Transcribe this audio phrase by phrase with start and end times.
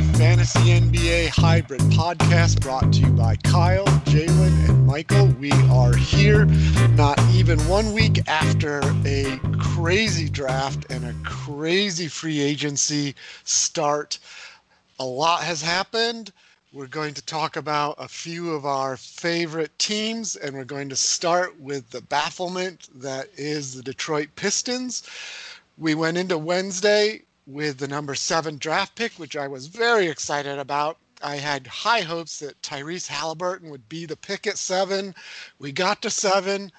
[0.00, 5.28] Fantasy NBA hybrid podcast brought to you by Kyle, Jalen, and Michael.
[5.40, 6.44] We are here
[6.96, 13.14] not even one week after a crazy draft and a crazy free agency
[13.44, 14.18] start.
[14.98, 16.30] A lot has happened.
[16.74, 20.96] We're going to talk about a few of our favorite teams, and we're going to
[20.96, 25.04] start with the bafflement that is the Detroit Pistons.
[25.78, 30.58] We went into Wednesday with the number seven draft pick, which I was very excited
[30.58, 30.98] about.
[31.22, 35.14] I had high hopes that Tyrese Halliburton would be the pick at seven.
[35.58, 36.72] We got to seven.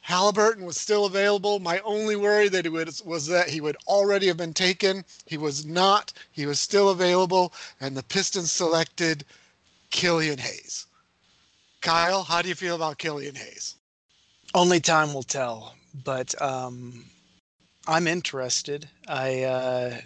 [0.00, 1.58] Halliburton was still available.
[1.58, 5.04] My only worry that was, was that he would already have been taken.
[5.26, 6.12] He was not.
[6.32, 9.24] He was still available, and the Pistons selected
[9.90, 10.86] Killian Hayes.
[11.80, 13.76] Kyle, how do you feel about Killian Hayes?
[14.54, 17.04] Only time will tell, but um,
[17.86, 18.88] I'm interested.
[19.06, 20.00] I uh,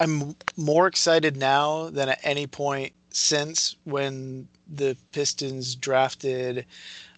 [0.00, 6.66] I'm more excited now than at any point since when the Pistons drafted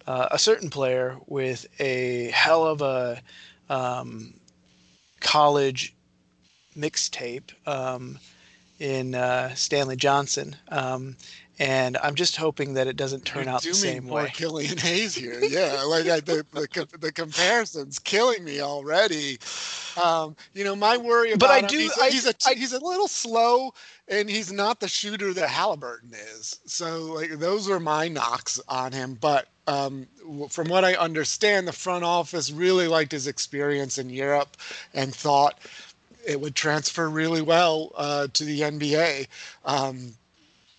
[0.05, 3.21] uh, a certain player with a hell of a
[3.69, 4.33] um,
[5.19, 5.95] college
[6.77, 8.19] mixtape um,
[8.79, 10.55] in uh, Stanley Johnson.
[10.69, 11.17] Um,
[11.59, 14.29] and I'm just hoping that it doesn't turn You're out the same way.
[14.31, 15.81] Killian Hayes here, yeah.
[15.83, 19.39] Like I, the, the the comparison's killing me already.
[20.03, 21.77] Um, you know, my worry about but I him, do.
[21.77, 23.73] He's, I, he's a I, he's a little slow,
[24.07, 26.59] and he's not the shooter that Halliburton is.
[26.65, 29.17] So like those are my knocks on him.
[29.19, 30.07] But um,
[30.49, 34.57] from what I understand, the front office really liked his experience in Europe
[34.93, 35.59] and thought
[36.25, 39.27] it would transfer really well uh, to the NBA.
[39.65, 40.13] Um,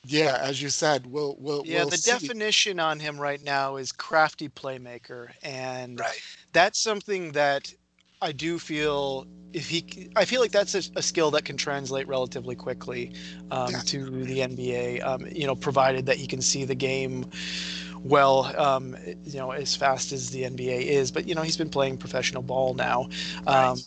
[0.05, 1.85] yeah, as you said, we'll we'll yeah.
[1.85, 2.11] we'll the see.
[2.11, 6.23] definition on him right now is crafty playmaker, and Right.
[6.53, 7.73] that's something that
[8.21, 12.07] I do feel if he, I feel like that's a, a skill that can translate
[12.07, 13.13] relatively quickly
[13.51, 13.81] um, Yeah.
[13.87, 15.05] to the NBA.
[15.05, 17.25] Um, you know, provided that he can see the game
[18.05, 21.11] well, um, you know, as fast as the NBA is.
[21.11, 23.09] But you know, he's been playing professional ball now,
[23.47, 23.79] um,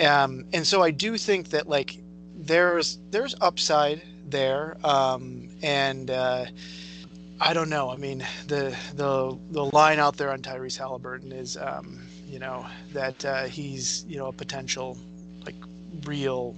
[0.00, 1.98] um, and so I do think that like
[2.36, 6.10] there's there's upside there, um, and.
[6.10, 6.46] Uh,
[7.42, 7.88] I don't know.
[7.88, 8.18] I mean,
[8.48, 11.98] the the the line out there on Tyrese Halliburton is, um,
[12.30, 14.98] you know, that uh, he's you know a potential
[15.46, 15.56] like
[16.04, 16.56] real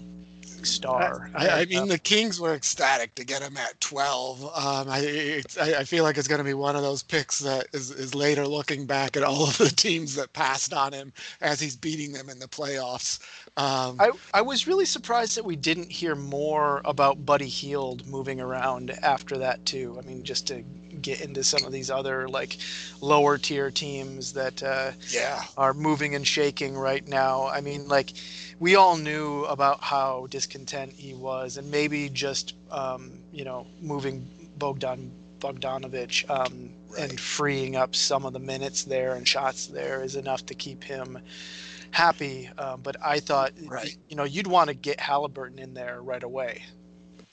[0.62, 1.31] star.
[1.34, 4.44] I, I Uh, mean, the Kings were ecstatic to get him at 12.
[4.44, 7.66] Um, I, I I feel like it's going to be one of those picks that
[7.72, 11.60] is, is later looking back at all of the teams that passed on him as
[11.60, 13.19] he's beating them in the playoffs.
[13.56, 18.40] Um, I, I was really surprised that we didn't hear more about Buddy Hield moving
[18.40, 19.96] around after that too.
[19.98, 20.62] I mean, just to
[21.00, 22.56] get into some of these other like
[23.00, 27.46] lower tier teams that uh, yeah, are moving and shaking right now.
[27.48, 28.12] I mean, like
[28.58, 34.26] we all knew about how discontent he was, and maybe just um, you know moving
[34.58, 37.10] Bogdan Bogdanovich um, Right.
[37.10, 40.84] and freeing up some of the minutes there and shots there is enough to keep
[40.84, 41.18] him
[41.92, 42.50] happy.
[42.58, 43.97] Um, but I thought, Right.
[44.08, 46.64] you know, you'd want to get Halliburton in there right away.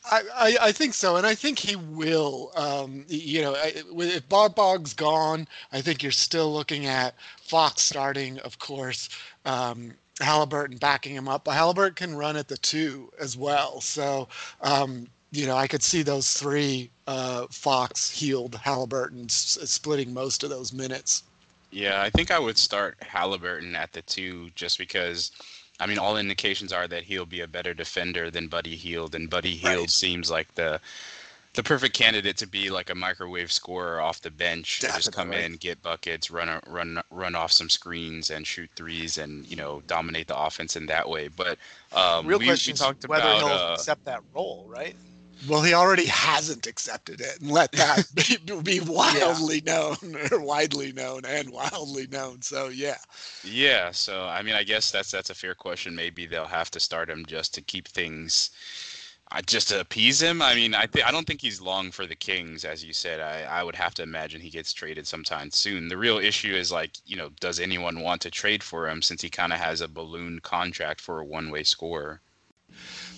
[0.09, 2.51] I, I, I think so, and I think he will.
[2.55, 7.81] Um, you know, I, if Bob Bog's gone, I think you're still looking at Fox
[7.83, 9.09] starting, of course.
[9.45, 13.81] Um, Halliburton backing him up, but Halliburton can run at the two as well.
[13.81, 14.27] So,
[14.61, 20.43] um, you know, I could see those three uh, Fox, Hield, Halliburton s- splitting most
[20.43, 21.23] of those minutes.
[21.71, 25.31] Yeah, I think I would start Halliburton at the two just because,
[25.79, 29.29] I mean, all indications are that he'll be a better defender than Buddy Hield, and
[29.29, 29.89] Buddy Hield Right.
[29.89, 30.79] seems like the
[31.53, 35.33] the perfect candidate to be like a microwave scorer off the bench, to just come
[35.33, 39.81] in, get buckets, run run run off some screens, and shoot threes, and you know
[39.87, 41.27] dominate the offense in that way.
[41.27, 41.57] But
[41.91, 44.95] um, Real we, question we talked whether about he'll uh, accept that role, right?
[45.47, 49.97] Well, he already hasn't accepted it, and let that be, be wildly known,
[50.31, 52.41] or widely known, and wildly known.
[52.41, 52.97] So, yeah.
[53.43, 55.95] Yeah, so I mean, I guess that's that's a fair question.
[55.95, 58.51] Maybe they'll have to start him just to keep things,
[59.31, 60.41] uh, just to appease him.
[60.41, 63.19] I mean, I th- I don't think he's long for the Kings, as you said.
[63.21, 65.87] I I would have to imagine he gets traded sometime soon.
[65.87, 69.21] The real issue is like, you know, does anyone want to trade for him since
[69.21, 72.21] he kind of has a balloon contract for a one-way scorer?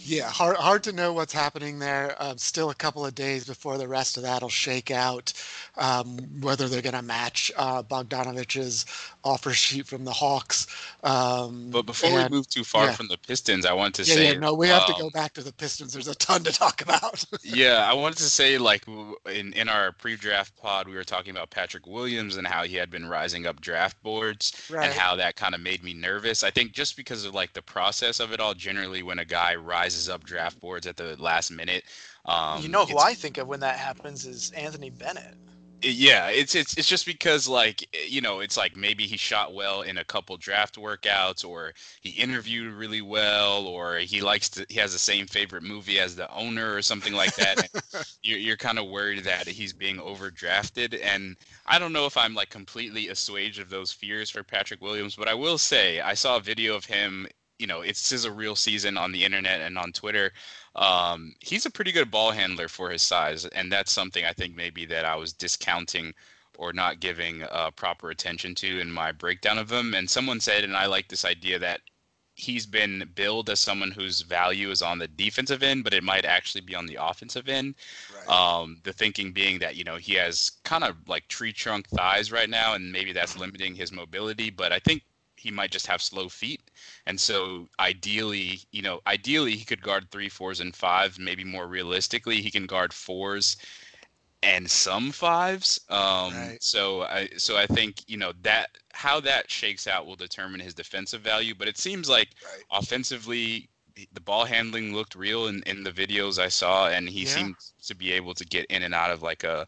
[0.03, 2.15] Yeah, hard, hard to know what's happening there.
[2.18, 5.31] Um, still a couple of days before the rest of that'll shake out.
[5.77, 8.86] Um, whether they're going to match uh, Bogdanovich's
[9.24, 10.65] offer sheet from the Hawks.
[11.03, 12.92] Um, But before and- we move too far yeah.
[12.94, 15.09] from the Pistons, I want to yeah, say yeah, no, we have to um, go
[15.12, 15.94] back to the Pistons.
[15.94, 17.24] There's a ton to talk about.
[17.44, 18.83] yeah, I wanted to say like
[19.31, 22.89] in in our pre-draft pod, we were talking about Patrick Williams and how he had
[22.89, 24.86] been rising up draft boards Right.
[24.89, 26.44] and how that kind of made me nervous.
[26.44, 28.53] I think just because of like the process of it all.
[28.56, 31.83] Generally, when a guy rises rises up draft boards at the last minute.
[32.25, 35.35] Um, you know who I think of when that happens is Anthony Bennett.
[35.83, 39.81] yeah it's it's it's just because like you know it's like maybe he shot well
[39.81, 44.77] in a couple draft workouts or he interviewed really well or he likes to he
[44.79, 47.67] has the same favorite movie as the owner or something like that
[48.21, 51.35] you're, you're kind of worried that he's being overdrafted and
[51.65, 55.27] i don't know if i'm like completely assuaged of those fears for patrick williams but
[55.27, 57.27] i will say i saw a video of him
[57.61, 60.31] you know it's this is a real season on the internet and on twitter
[60.75, 64.55] um, he's a pretty good ball handler for his size, and that's something I think
[64.55, 66.13] maybe that I was discounting
[66.57, 69.93] or not giving uh, proper attention to in my breakdown of him.
[69.93, 71.81] And someone said, and I like this idea that
[72.35, 76.23] he's been billed as someone whose value is on the defensive end, but it might
[76.23, 77.75] actually be on the offensive end.
[78.15, 78.29] Right.
[78.29, 82.31] Um, the thinking being that you know he has kind of like tree trunk thighs
[82.31, 84.49] right now, and maybe that's limiting his mobility.
[84.49, 85.03] But I think
[85.41, 86.61] he might just have slow feet,
[87.05, 91.19] and so ideally, you know, ideally he could guard three, fours, and fives.
[91.19, 93.57] Maybe more realistically, he can guard fours
[94.43, 95.79] and some fives.
[95.89, 96.59] Um, Right.
[96.59, 100.73] So I so I think you know that how that shakes out will determine his
[100.73, 101.55] defensive value.
[101.55, 102.65] But it seems like right.
[102.71, 103.69] offensively
[104.13, 107.25] the ball handling looked real in, in the videos I saw, and he Yeah.
[107.25, 109.67] seemed to be able to get in and out of like a,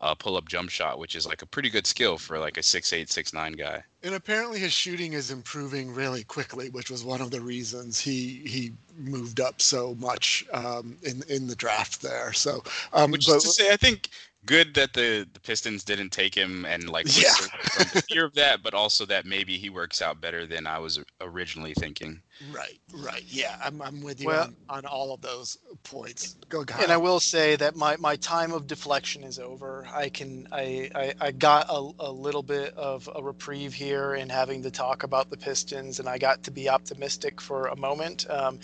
[0.00, 2.62] a pull up jump shot, which is like a pretty good skill for like a
[2.62, 3.82] six eight six nine guy.
[4.02, 8.42] And apparently his shooting is improving really quickly, which was one of the reasons he
[8.46, 12.32] he moved up so much um, in in the draft there.
[12.32, 12.62] So,
[12.92, 14.10] um, Which but is to say, I think
[14.46, 17.32] good that the, the Pistons didn't take him and like Yeah.
[17.32, 20.78] from the fear of that, but also that maybe he works out better than I
[20.78, 22.20] was originally thinking.
[22.52, 26.36] Right, right, yeah, I'm I'm with you Well- on, on all of those points.
[26.48, 26.82] Go, ahead.
[26.84, 29.86] And I will say that my, my time of deflection is over.
[29.92, 34.28] I can I, I, I got a, a little bit of a reprieve here in
[34.28, 38.28] having to talk about the Pistons, and I got to be optimistic for a moment.
[38.30, 38.58] Um,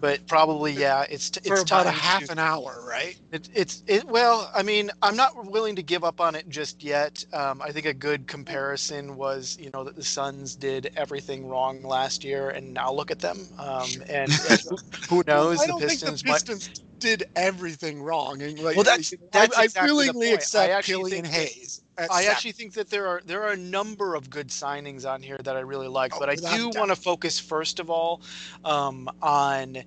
[0.00, 3.18] but probably yeah, it's t- for it's about a half to- an hour, right?
[3.32, 4.50] It, it's it well.
[4.54, 7.24] I mean, I'm not willing to give up on it just yet.
[7.32, 11.82] Um, I think a good comparison was, you know, that the Suns did everything wrong
[11.82, 13.48] last year, and now look at them.
[13.58, 14.60] Um, and, and
[15.08, 15.60] who knows?
[15.60, 16.80] I the don't Pistons think the might.
[16.98, 18.42] Did everything wrong.
[18.42, 20.32] And like, Well, that's- that's I, exactly the I willingly.
[20.32, 21.82] Accept Killian Hayes.
[21.98, 25.38] I actually think that there are there are a number of good signings on here
[25.44, 28.22] that I really like, Oh, but I do want to focus first of all
[28.64, 29.84] um, on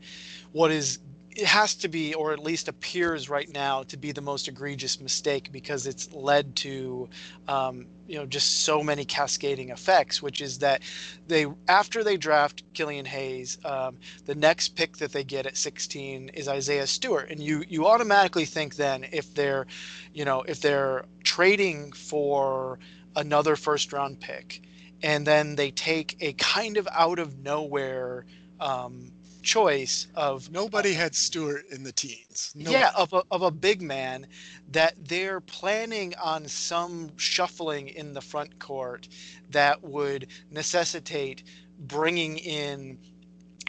[0.51, 0.99] what is
[1.35, 5.01] it has to be, or at least appears right now to be the most egregious
[5.01, 7.09] mistake because it's led to,
[7.49, 10.21] um, you know, just so many cascading effects.
[10.21, 10.81] Which is that
[11.27, 16.29] they after they draft Killian Hayes, um, the next pick that they get at 16
[16.29, 19.67] is Isaiah Stewart, and you you automatically think then if they're,
[20.13, 22.79] you know, if they're trading for
[23.17, 24.61] another first round pick,
[25.03, 28.25] and then they take a kind of out of nowhere.
[28.57, 29.11] Um,
[29.45, 32.51] choice of Nobody had Stewart in the teens.
[32.55, 34.27] No yeah of a, of a big man
[34.71, 39.07] that they're planning on some shuffling in the front court
[39.51, 41.43] that would necessitate
[41.79, 42.97] bringing in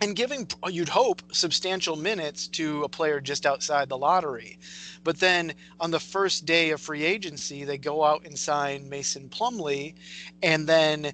[0.02, 4.58] and giving you'd hope substantial minutes to a player just outside the lottery
[5.05, 9.29] but then on the first day of free agency they go out and sign Mason
[9.29, 9.94] Plumlee
[10.43, 11.12] and then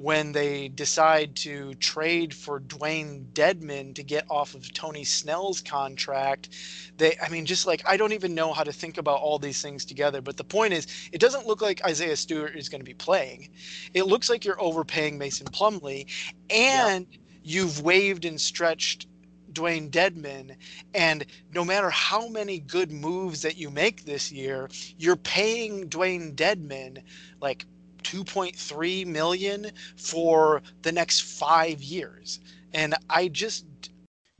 [0.00, 6.48] when they decide to trade for Dewayne Dedmon to get off of Tony Snell's contract,
[6.96, 9.60] they I mean just like I don't even know how to think about all these
[9.60, 12.84] things together, but the point is it doesn't look like Isaiah Stewart is going to
[12.84, 13.50] be playing.
[13.92, 16.06] It looks like you're overpaying Mason Plumlee
[16.48, 17.06] and
[17.42, 19.06] you've waived and stretched
[19.52, 20.56] Dewayne Dedmon.
[20.94, 26.34] and no matter how many good moves that you make this year, you're paying Dewayne
[26.34, 27.02] Dedmon
[27.42, 27.66] like
[28.02, 32.40] 2.3 million for the next 5 years.
[32.72, 33.66] And I just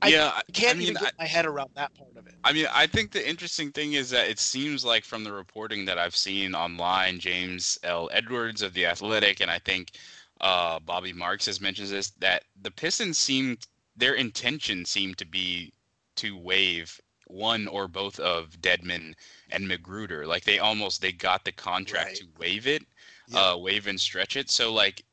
[0.01, 2.35] I yeah, can't I mean, even get my head around that part of it.
[2.43, 5.85] I mean, I think the interesting thing is that it seems like from the reporting
[5.85, 8.09] that I've seen online, James L.
[8.11, 9.91] Edwards of The Athletic, and I think
[10.41, 15.73] uh, Bobby Marks has mentioned this, that the Pistons seemed, their intention seemed to be
[16.17, 19.13] to waive one or both of Dedmon
[19.51, 20.25] and McGruder.
[20.25, 22.17] Like they almost, they got the contract Right.
[22.17, 22.83] to waive it,
[23.31, 23.51] Yeah.
[23.51, 24.49] uh, waive and stretch it.
[24.49, 25.03] So like,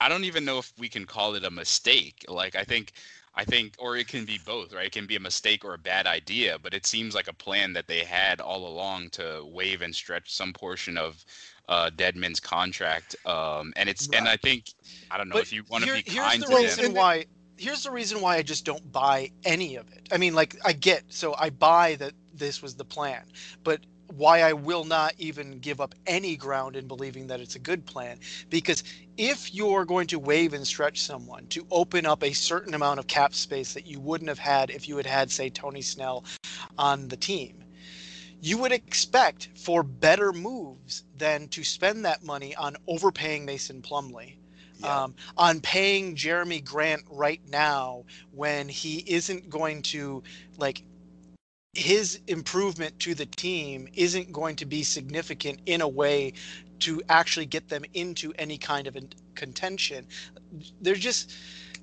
[0.00, 2.24] I don't even know if we can call it a mistake.
[2.28, 2.92] Like I think
[3.36, 4.86] I think, or it can be both, right?
[4.86, 7.72] It can be a mistake or a bad idea, but it seems like a plan
[7.72, 11.24] that they had all along to wave and stretch some portion of
[11.68, 13.16] uh, Dedmon's contract.
[13.26, 14.66] Um, and it's, and I think,
[15.10, 16.94] I don't know But if you want to be here's kind the to reason them.
[16.94, 17.26] why
[17.56, 20.08] here's the reason why I just don't buy any of it.
[20.12, 23.24] I mean, like I get so I buy that this was the plan,
[23.64, 23.80] but
[24.16, 27.84] why I will not even give up any ground in believing that it's a good
[27.84, 28.18] plan.
[28.50, 28.84] Because
[29.16, 33.06] if you're going to waive and stretch someone to open up a certain amount of
[33.06, 36.24] cap space that you wouldn't have had if you had had, say, Tony Snell
[36.78, 37.64] on the team,
[38.40, 44.36] you would expect for better moves than to spend that money on overpaying Mason Plumlee.
[44.78, 45.04] Yeah.
[45.04, 50.22] Um, on paying Jerami Grant right now when he isn't going to
[50.58, 50.82] like
[51.74, 56.32] his improvement to the team isn't going to be significant in a way
[56.80, 58.96] to actually get them into any kind of
[59.34, 60.06] contention.
[60.80, 61.32] They're just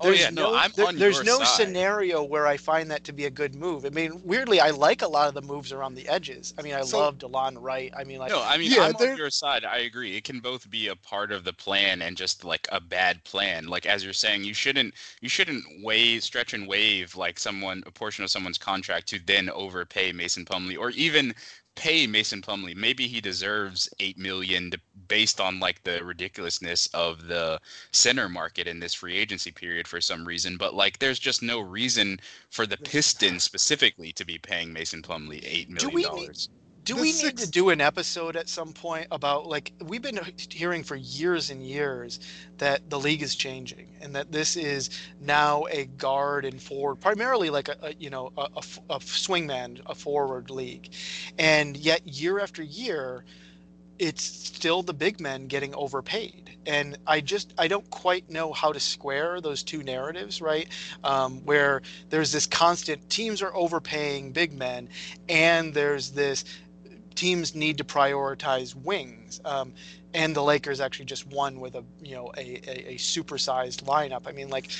[0.02, 1.46] Oh, there's oh, yeah, no, no I'm there, on There's no side.
[1.46, 3.84] scenario where I find that to be a good move.
[3.84, 6.52] I mean, weirdly, I like a lot of the moves around the edges.
[6.58, 7.92] I mean, I so, love Delon Wright.
[7.96, 9.64] I mean, like, no, I mean, yeah, I'm on your side.
[9.64, 10.16] I agree.
[10.16, 13.66] It can both be a part of the plan and just like a bad plan.
[13.66, 17.90] Like as you're saying, you shouldn't you shouldn't waive, stretch and wave like someone a
[17.90, 21.34] portion of someone's contract to then overpay Mason Plumlee or even
[21.74, 22.76] pay Mason Plumlee.
[22.76, 27.60] Maybe he deserves eight million to, based on like the ridiculousness of the
[27.92, 30.56] center market in this free agency period for some reason.
[30.56, 35.44] But like, there's just no reason for the Pistons specifically to be paying Mason Plumlee
[35.44, 36.48] eight million dollars.
[36.84, 40.18] Do we need to do an episode at some point about like we've been
[40.50, 42.18] hearing for years and years
[42.58, 47.50] that the league is changing and that this is now a guard and forward, primarily
[47.50, 50.90] like a, a you know a, a, a swingman, a forward league,
[51.38, 53.24] and yet year after year,
[54.00, 56.50] it's still the big men getting overpaid.
[56.66, 60.68] And i just i don't quite know how to square those two narratives right?
[61.04, 64.88] Um, where there's this constant teams are overpaying big men
[65.28, 66.44] and there's this
[67.14, 69.40] teams need to prioritize wings.
[69.44, 69.72] Um,
[70.14, 74.26] and the Lakers actually just won with a you know a, a, a supersized lineup.
[74.26, 74.70] I mean, like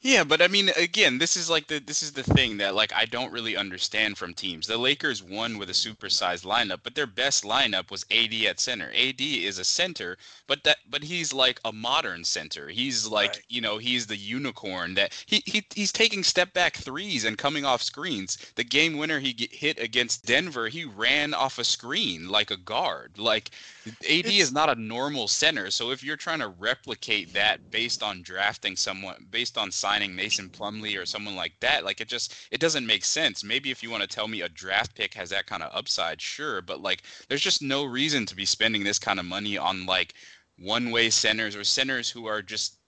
[0.00, 2.92] yeah, but I mean, again, this is like the this is the thing that like
[2.92, 4.68] I don't really understand from teams.
[4.68, 8.92] The Lakers won with a supersized lineup, but their best lineup was AD at center.
[8.94, 12.68] AD is a center, but that but he's like a modern center.
[12.68, 13.42] He's like right.
[13.48, 17.64] you know he's the unicorn that he, he he's taking step back threes and coming
[17.64, 18.38] off screens.
[18.54, 23.18] The game winner he hit against Denver, he ran off a screen like a guard.
[23.18, 23.50] Like
[23.88, 25.72] AD it's, is not a normal center.
[25.72, 30.50] So if you're trying to replicate that based on drafting someone based on signing Mason
[30.50, 31.82] Plumlee or someone like that.
[31.82, 33.42] Like it just it doesn't make sense.
[33.42, 36.20] Maybe if you want to tell me a draft pick has that kind of upside,
[36.20, 39.86] sure, but like there's just no reason to be spending this kind of money on
[39.86, 40.12] like
[40.58, 42.78] one-way centers or centers who are just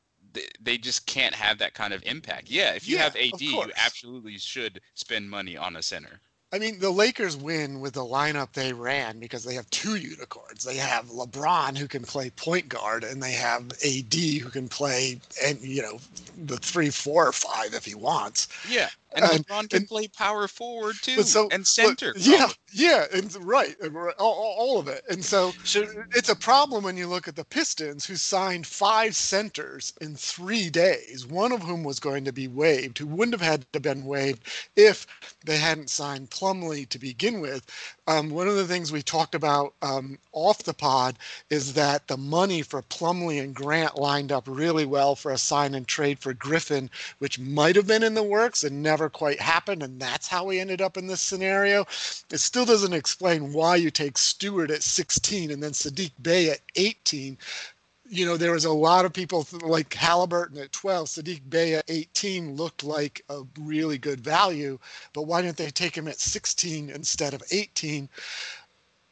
[0.61, 2.51] they just can't have that kind of impact.
[2.51, 6.21] Yeah, if you yeah, have AD, you absolutely should spend money on a center.
[6.53, 10.65] I mean, the Lakers win with the lineup they ran because they have two unicorns.
[10.65, 15.21] They have LeBron who can play point guard, and they have AD who can play,
[15.45, 16.01] and you know,
[16.45, 18.49] the three, four, or five if he wants.
[18.69, 22.15] Yeah, and, and LeBron can and, play power forward too, so, and center.
[22.15, 23.77] But, yeah, yeah, and right,
[24.19, 25.05] all, all, of it.
[25.11, 29.17] And so, so it's a problem when you look at the Pistons, who signed five
[29.17, 31.27] centers in three days.
[31.27, 34.47] One of whom was going to be waived, who wouldn't have had to been waived
[34.77, 35.07] if
[35.45, 37.67] they hadn't signed Plumlee to begin with.
[38.11, 41.17] Um, one of the things we talked about um, off the pod
[41.49, 45.77] is that the money for Plumlee and Grant lined up really well for a sign
[45.77, 46.91] and trade for Griffin,
[47.21, 49.85] which might have been in the works and never quite happened.
[49.85, 51.83] And that's how we ended up in this scenario.
[52.33, 56.63] It still doesn't explain why you take Stewart at 16 and then Saddiq Bey at
[56.75, 57.39] 18
[58.11, 61.85] you know, there was a lot of people like Halliburton at 12, Saddiq Bey at
[61.89, 64.81] 18 looked like a really good value,
[65.13, 68.09] but why didn't they take him at 16 instead of 18?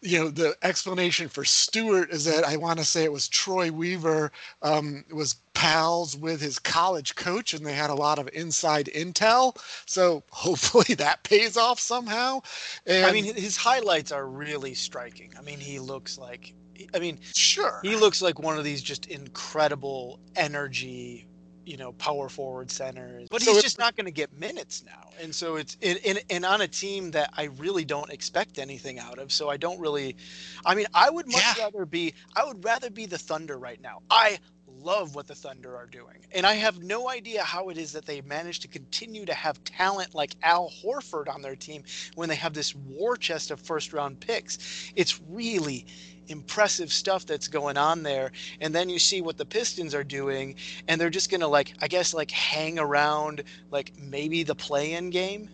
[0.00, 3.70] You know, the explanation for Stewart is that I want to say it was Troy
[3.70, 8.86] Weaver um, was pals with his college coach and they had a lot of inside
[8.86, 9.56] intel.
[9.86, 12.40] So hopefully that pays off somehow.
[12.84, 15.34] And I mean, his highlights are really striking.
[15.38, 16.52] I mean, he looks like
[16.94, 17.80] I mean, sure.
[17.82, 21.26] He looks like one of these just incredible energy,
[21.64, 23.28] you know, power forward centers.
[23.30, 25.10] But so he's just not going to get minutes now.
[25.20, 29.18] And so it's and, and on a team that I really don't expect anything out
[29.18, 29.32] of.
[29.32, 30.16] So I don't really
[30.64, 31.64] I mean, I would much yeah.
[31.64, 34.02] rather be I would rather be the Thunder right now.
[34.10, 34.38] I
[34.82, 36.26] love what the Thunder are doing.
[36.32, 39.62] And I have no idea how it is that they manage to continue to have
[39.64, 41.82] talent like Al Horford on their team
[42.14, 44.92] when they have this war chest of first round picks.
[44.96, 45.86] It's really
[46.28, 48.30] impressive stuff that's going on there.
[48.60, 50.54] And then you see what the Pistons are doing,
[50.86, 54.94] and they're just going to, like, I guess, like hang around, like maybe the play
[54.94, 55.50] in game.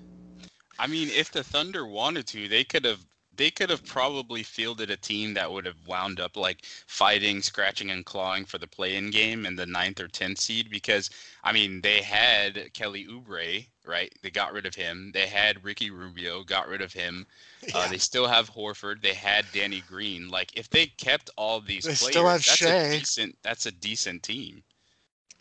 [0.79, 3.05] I mean, if the Thunder wanted to, they could have
[3.37, 7.91] they could have probably fielded a team that would have wound up like fighting, scratching,
[7.91, 11.11] and clawing for the play-in game in the ninth or tenth seed because
[11.43, 14.13] I mean they had Kelly Oubre right?
[14.23, 15.11] They got rid of him.
[15.13, 17.27] They had Ricky Rubio, got rid of him.
[17.75, 19.01] Uh, they still have Horford.
[19.01, 20.29] They had Danny Green.
[20.29, 22.69] Like if they kept all these They players, still have that's Shai.
[22.69, 23.39] a decent.
[23.43, 24.63] That's a decent team.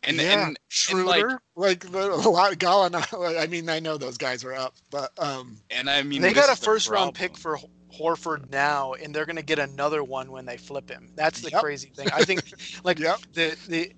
[0.04, 3.40] And yeah, and Schroeder, like, the- a lot, Gallinari.
[3.44, 6.48] I mean, I know those guys were up, but um, and I mean they got
[6.56, 7.58] a the first round pick for
[8.00, 11.10] Horford now, and they're going to get another one when they flip him.
[11.16, 11.62] That's the Yep.
[11.62, 12.10] crazy thing.
[12.12, 13.20] I think, like Yep.
[13.34, 13.92] the the,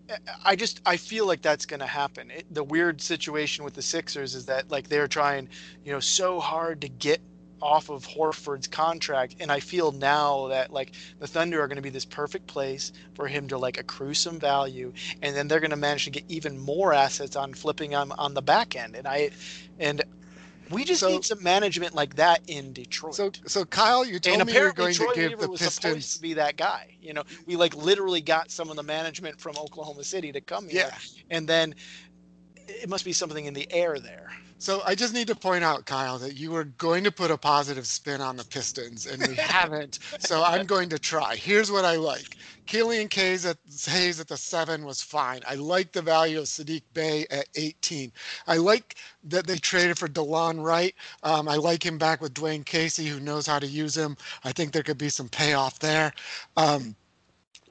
[0.44, 2.32] I just I feel like that's going to happen.
[2.32, 5.50] It, the weird situation with the Sixers is that like they're trying,
[5.84, 7.22] you know, so hard to get
[7.62, 11.82] off of Horford's contract, and I feel now that like the Thunder are going to
[11.82, 15.72] be this perfect place for him to like accrue some value, and then they're going
[15.72, 18.96] to manage to get even more assets on flipping him on the back end.
[18.96, 19.32] And I,
[19.80, 20.04] and
[20.70, 23.16] we just So- need some management like that in Detroit.
[23.16, 25.42] so so Kyle, you told and me you were apparently going Troy to give Weaver
[25.44, 26.16] the was supposed Pistons.
[26.16, 26.96] to be that guy.
[27.02, 30.68] You know, we like literally got some of the management from Oklahoma City to come
[30.68, 30.98] here, Yeah.
[31.30, 31.76] and then
[32.68, 34.32] it must be something in the air there.
[34.58, 37.38] So I just need to point out, Kyle, that you were going to put a
[37.38, 40.00] positive spin on the Pistons, and we haven't.
[40.20, 41.36] So I'm going to try.
[41.36, 45.42] Here's what I like: Killian Hayes at Hayes at the seven was fine.
[45.48, 48.12] I like the value of Saddiq Bey at 18.
[48.48, 48.96] I like
[49.26, 50.96] that they traded for Delon Wright.
[51.24, 54.16] Um, I like him back with Dwane Casey, who knows how to use him.
[54.44, 56.14] I think there could be some payoff there.
[56.58, 56.96] Um,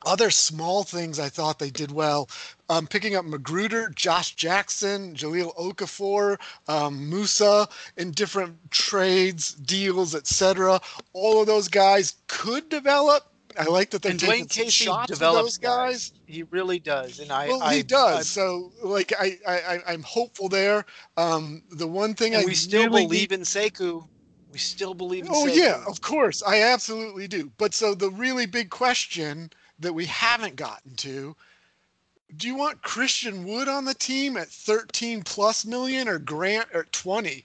[0.06, 2.28] other small things I thought they did well.
[2.68, 10.80] Um, picking up McGruder, Josh Jackson, Jahlil Okafor, um, Musa in different trades, deals, etc.
[11.12, 13.25] All of those guys could develop.
[13.58, 16.12] I like that they're and taking Dwane Casey develops those guys.
[16.26, 17.46] He really does, and I.
[17.49, 18.18] Well, I, he does.
[18.18, 20.84] I- so, like, I, I, I- I'm hopeful there.
[21.16, 24.08] Um, the one thing I we still really believe in Sekou.
[24.52, 25.32] We still believe in.
[25.32, 25.56] Oh Sekou.
[25.56, 26.42] yeah, of course.
[26.42, 27.50] I absolutely do.
[27.58, 29.50] But so the really big question
[29.81, 31.35] that we haven't gotten to,
[32.37, 36.93] do you want Christian Wood on the team at 13 plus million or Grant at
[36.93, 37.45] 20?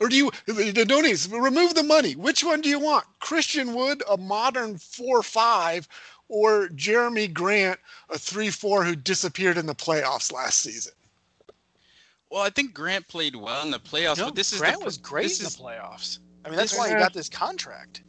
[0.00, 2.14] Or do you don't even remove the money?
[2.14, 3.04] Which one do you want?
[3.20, 5.86] Christian Wood, a modern 4-5,
[6.28, 7.78] or Jerami Grant,
[8.08, 10.94] a 3-4 who disappeared in the playoffs last season?
[12.30, 14.86] Well, I think Grant played well in the playoffs, No, but this is Grant the,
[14.86, 16.18] was great This in is, the playoffs.
[16.44, 18.02] I mean, that's why he got this contract.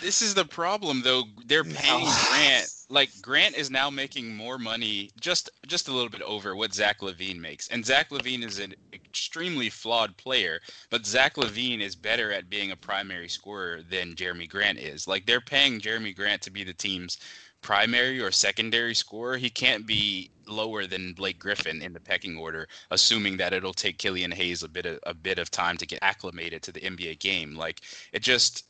[0.00, 1.24] This is the problem, though.
[1.46, 2.16] They're paying No.
[2.28, 6.74] Grant like Grant is now making more money, just just a little bit over what
[6.74, 10.60] Zach LaVine makes, and Zach LaVine is an extremely flawed player,
[10.90, 15.06] but Zach LaVine is better at being a primary scorer than Jerami Grant is.
[15.06, 17.18] Like they're paying Jerami Grant to be the team's
[17.62, 19.36] primary or secondary scorer.
[19.36, 23.98] He can't be lower than Blake Griffin in the pecking order, assuming that it'll take
[23.98, 27.20] Killian Hayes a bit of a bit of time to get acclimated to the NBA
[27.20, 27.54] game.
[27.54, 27.82] Like
[28.12, 28.64] it just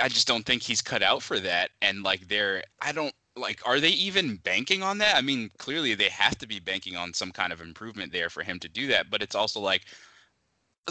[0.00, 1.70] I just don't think he's cut out for that.
[1.82, 5.16] And like they're I don't like are they even banking on that?
[5.16, 8.42] I mean, clearly they have to be banking on some kind of improvement there for
[8.42, 9.86] him to do that, but it's also like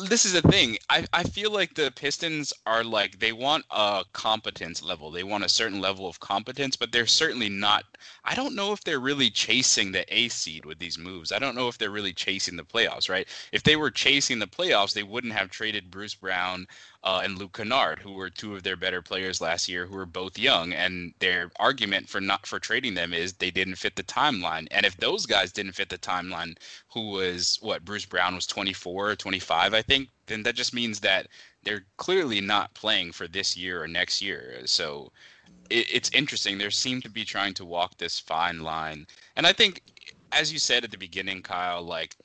[0.07, 0.77] this is the thing.
[0.89, 5.11] I, I feel like the Pistons are like they want a competence level.
[5.11, 7.83] They want a certain level of competence, but they're certainly not.
[8.23, 11.31] I don't know if they're really chasing the A seed with these moves.
[11.31, 13.27] I don't know if they're really chasing the playoffs, right?
[13.51, 16.67] If they were chasing the playoffs, they wouldn't have traded Bruce Brown
[17.03, 20.05] uh, and Luke Kennard, who were two of their better players last year, who were
[20.05, 20.73] both young.
[20.73, 24.67] And their argument for not for trading them is they didn't fit the timeline.
[24.71, 26.57] And if those guys didn't fit the timeline,
[26.89, 30.99] who was what Bruce Brown was 24 or 25, I think, then that just means
[30.99, 31.27] that
[31.63, 34.61] they're clearly not playing for this year or next year.
[34.65, 35.11] So
[35.69, 36.57] it, it's interesting.
[36.57, 39.07] They seem to be trying to walk this fine line.
[39.37, 39.83] And I think,
[40.33, 42.17] as you said at the beginning, Kyle, like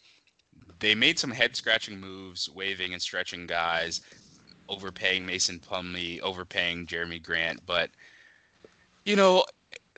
[0.81, 4.01] they made some head scratching moves, waving and stretching guys,
[4.69, 7.65] overpaying Mason Plumlee, overpaying Jerami Grant.
[7.67, 7.91] But,
[9.05, 9.45] you know,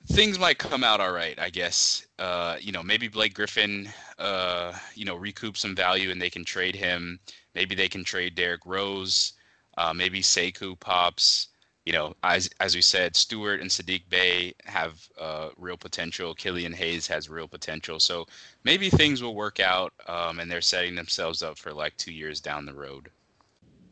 [0.09, 2.07] things might come out all right, I guess.
[2.19, 6.45] Uh, you know, maybe Blake Griffin, uh, you know, recoup some value and they can
[6.45, 7.19] trade him.
[7.55, 9.33] Maybe they can trade Derrick Rose.
[9.77, 11.49] Uh, maybe Sekou pops.
[11.85, 16.35] You know, as as we said, Stewart and Saddiq Bey have uh, real potential.
[16.35, 18.01] Killian Hayes has real potential.
[18.01, 18.27] So
[18.65, 22.41] maybe things will work out, um, and they're setting themselves up for like two years
[22.41, 23.09] down the road.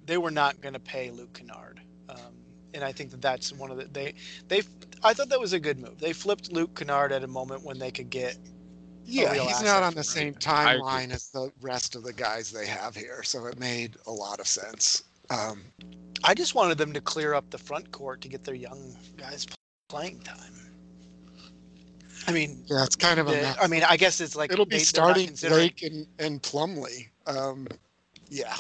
[0.07, 2.19] They were not going to pay Luke Kennard, um,
[2.75, 4.15] and I think that that's one of the they
[4.49, 4.63] they.
[5.03, 5.99] I thought that was a good move.
[5.99, 8.37] They flipped Luke Kennard at a moment when they could get
[9.05, 10.05] Yeah, real he's not on the them.
[10.05, 13.97] same I timeline as the rest of the guys they have here, so it made
[14.07, 15.05] a lot of sense.
[15.31, 15.63] Um,
[16.23, 19.47] I just wanted them to clear up the front court to get their young guys
[19.89, 20.53] playing time.
[22.27, 23.57] I mean, yeah, it's kind of a the- mess.
[23.61, 27.09] I mean, I guess it's like It'll be they- starting considering- Blake and, and Plumlee.
[27.27, 27.67] Um,
[28.31, 28.57] yeah,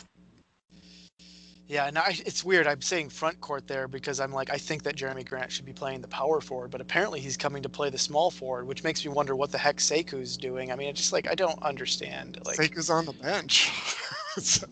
[1.66, 2.66] Yeah, and I, it's weird.
[2.66, 5.72] I'm saying front court there because I'm like, I think that Jeremy Grant should be
[5.72, 9.04] playing the power forward, but apparently he's coming to play the small forward, which makes
[9.04, 10.70] me wonder what the heck Sekou's doing.
[10.70, 12.38] I mean, it's just like I don't understand.
[12.44, 13.70] Like, Sekou's on the bench.
[14.36, 14.66] so,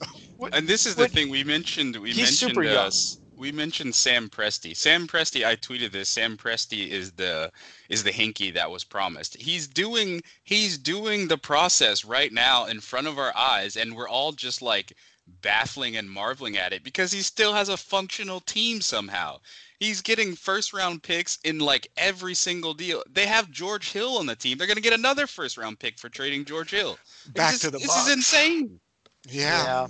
[0.53, 1.97] and this is the thing we mentioned.
[1.97, 2.77] We he's mentioned super young.
[2.77, 2.91] uh,
[3.37, 4.77] we mentioned Sam Presti.
[4.77, 6.11] Sam Presti, I tweeted this.
[6.11, 7.51] Sam Presti is the
[7.89, 9.37] is the Hinkie that was promised.
[9.41, 14.09] He's doing he's doing the process right now in front of our eyes, and we're
[14.09, 14.95] all just like
[15.41, 19.39] baffling and marveling at it because he still has a functional team somehow.
[19.79, 23.03] He's getting first round picks in like every single deal.
[23.11, 24.59] They have George Hill on the team.
[24.59, 26.99] They're gonna get another first round pick for trading George Hill.
[27.35, 28.07] Back just- to the This Bucks.
[28.07, 28.81] is insane.
[29.29, 29.87] Yeah.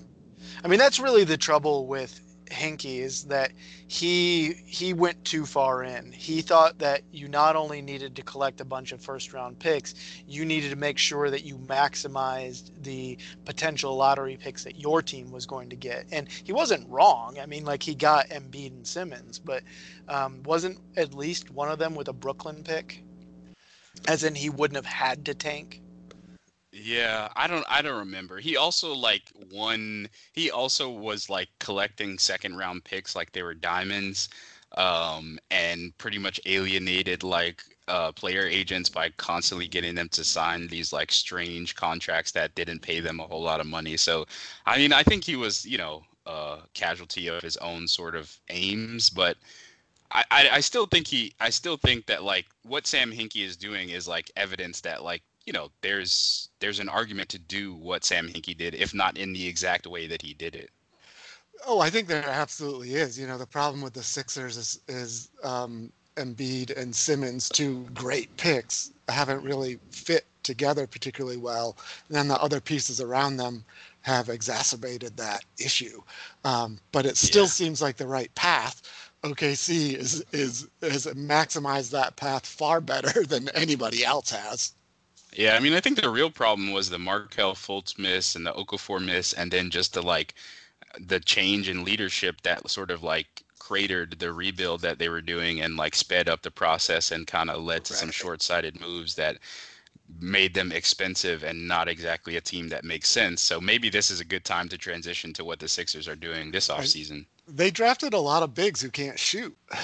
[0.65, 2.19] I mean, that's really the trouble with
[2.53, 3.53] Hinkie is that
[3.89, 6.13] he he went too far in.
[6.13, 9.95] He thought that you not only needed to collect a bunch of first round picks,
[10.27, 15.33] you needed to make sure that you maximized the potential lottery picks that your team
[15.33, 16.07] was going to get.
[16.13, 17.39] And he wasn't wrong.
[17.41, 19.63] I mean, like he got Embiid and Simmons, but
[20.09, 23.03] um, wasn't at least one of them with a Brooklyn pick?
[24.09, 25.82] As in, he wouldn't have had to tank.
[26.75, 28.39] Yeah, I don't I don't remember.
[28.39, 33.55] He also like won he also was like collecting second round picks like they were
[33.55, 34.29] diamonds
[34.79, 40.67] um and pretty much alienated like uh player agents by constantly getting them to sign
[40.69, 43.97] these like strange contracts that didn't pay them a whole lot of money.
[43.99, 44.25] So
[44.65, 48.35] I mean, I think he was, you know, a casualty of his own sort of
[48.49, 49.37] aims, but
[50.11, 53.57] I, I, I still think he I still think that like what Sam Hinkie is
[53.57, 58.05] doing is like evidence that like you know there's there's an argument to do what
[58.05, 60.71] Sam Hinkie did if not in the exact way that he did it.
[61.67, 63.19] Oh, I think there absolutely is.
[63.19, 68.37] You know, the problem with the Sixers is is um, Embiid and Simmons, two great
[68.37, 71.77] picks, haven't really fit together particularly well.
[72.09, 73.65] And then the other pieces around them
[74.03, 76.03] have exacerbated that issue.
[76.45, 77.49] Um, but it still Yeah.
[77.49, 78.83] seems like the right path.
[79.23, 84.73] OKC is is has maximized that path far better than anybody else has.
[85.35, 88.53] Yeah, I mean I think the real problem was the Markelle Fultz miss and the
[88.53, 90.35] Okafor miss and then just the like
[91.01, 95.61] the change in leadership that sort of like cratered the rebuild that they were doing
[95.63, 98.15] and like sped up the process and kind of led to some Right.
[98.15, 99.39] short-sighted moves that
[100.21, 103.41] made them expensive and not exactly a team that makes sense.
[103.41, 106.51] So maybe this is a good time to transition to what the Sixers are doing
[106.51, 107.25] this offseason.
[107.49, 109.57] They drafted a lot of bigs who can't shoot.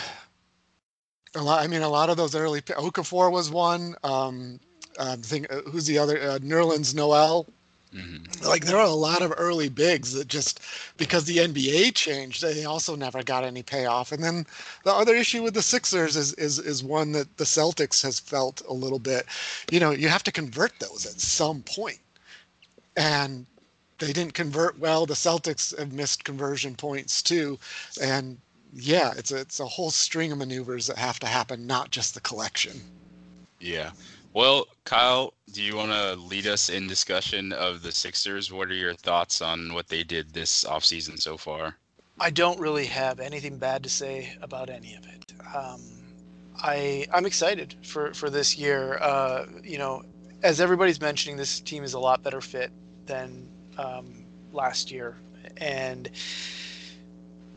[1.34, 1.62] A lot.
[1.62, 2.62] I mean, a lot of those early.
[2.62, 3.94] Okafor was one.
[4.02, 4.58] Um,
[4.98, 6.20] um, think uh, who's the other?
[6.20, 7.46] Uh, Nerlens Noel.
[7.92, 10.61] hmm Like there are a lot of early bigs that just
[10.98, 14.12] because the NBA changed, they also never got any payoff.
[14.12, 14.46] And then
[14.84, 18.62] the other issue with the Sixers is is is one that the Celtics has felt
[18.68, 19.26] a little bit.
[19.70, 22.00] You know, you have to convert those at some point,
[22.96, 23.46] and
[23.98, 25.06] they didn't convert well.
[25.06, 27.58] The Celtics have missed conversion points too,
[28.00, 28.38] and
[28.74, 32.14] yeah, it's a it's a whole string of maneuvers that have to happen, not just
[32.14, 32.82] the collection.
[33.61, 33.90] Yeah.
[34.34, 38.52] Well, Kyle, do you want to lead us in discussion of the Sixers?
[38.52, 41.76] What are your thoughts on what they did this offseason so far?
[42.20, 45.32] I don't really have anything bad to say about any of it.
[45.54, 45.80] Um,
[46.56, 48.98] I I'm excited for for this year.
[49.00, 50.02] Uh, you know,
[50.42, 52.72] as everybody's mentioning, this team is a lot better fit
[53.06, 55.16] than um, last year,
[55.56, 56.10] and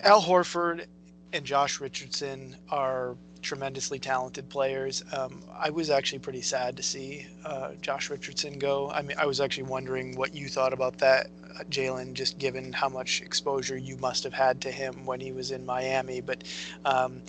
[0.01, 0.85] Al Horford
[1.33, 5.03] and Josh Richardson are tremendously talented players.
[5.11, 8.89] Um, I was actually pretty sad to see uh, Josh Richardson go.
[8.91, 11.27] I mean, I was actually wondering what you thought about that,
[11.59, 15.31] uh, Jalen, just given how much exposure you must have had to him when he
[15.31, 16.21] was in Miami.
[16.21, 16.43] But
[16.85, 17.21] um,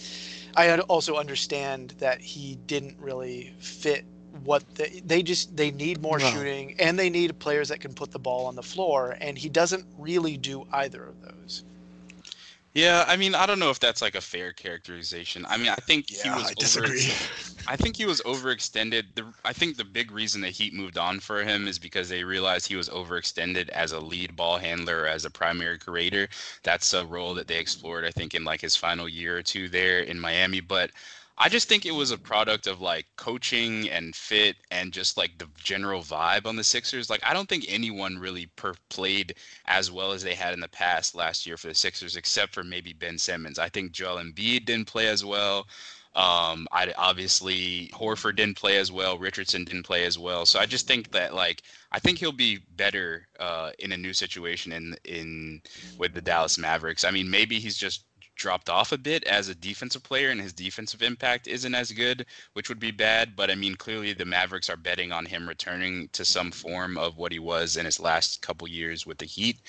[0.56, 4.04] I also understand that he didn't really fit
[4.44, 6.24] what the, they just they need more No.
[6.24, 9.48] shooting and they need players that can put the ball on the floor and he
[9.50, 11.64] doesn't really do either of those
[12.74, 15.44] Yeah, I mean, I don't know if that's like a fair characterization.
[15.48, 17.10] I mean, I think he Yeah, was I disagree.
[17.66, 19.14] I think he was overextended.
[19.14, 22.24] The, I think the big reason the Heat moved on for him is because they
[22.24, 26.28] realized he was overextended as a lead ball handler, as a primary creator.
[26.62, 29.68] That's a role that they explored, I think, in like his final year or two
[29.68, 30.60] there in Miami.
[30.60, 30.90] But
[31.42, 35.38] I just think it was a product of like coaching and fit and just like
[35.38, 37.10] the general vibe on the Sixers.
[37.10, 40.68] Like I don't think anyone really per- played as well as they had in the
[40.68, 43.58] past last year for the Sixers, except for maybe Ben Simmons.
[43.58, 45.66] I think Joel Embiid didn't play as well.
[46.14, 49.18] Um, I obviously Horford didn't play as well.
[49.18, 50.46] Richardson didn't play as well.
[50.46, 54.12] So I just think that like I think he'll be better uh, in a new
[54.12, 55.62] situation in in
[55.98, 57.02] with the Dallas Mavericks.
[57.02, 60.52] I mean, maybe he's just dropped off a bit as a defensive player and his
[60.52, 63.36] defensive impact isn't as good, which would be bad.
[63.36, 67.18] But I mean, clearly the Mavericks are betting on him returning to some form of
[67.18, 69.60] what he was in his last couple years with the Heat.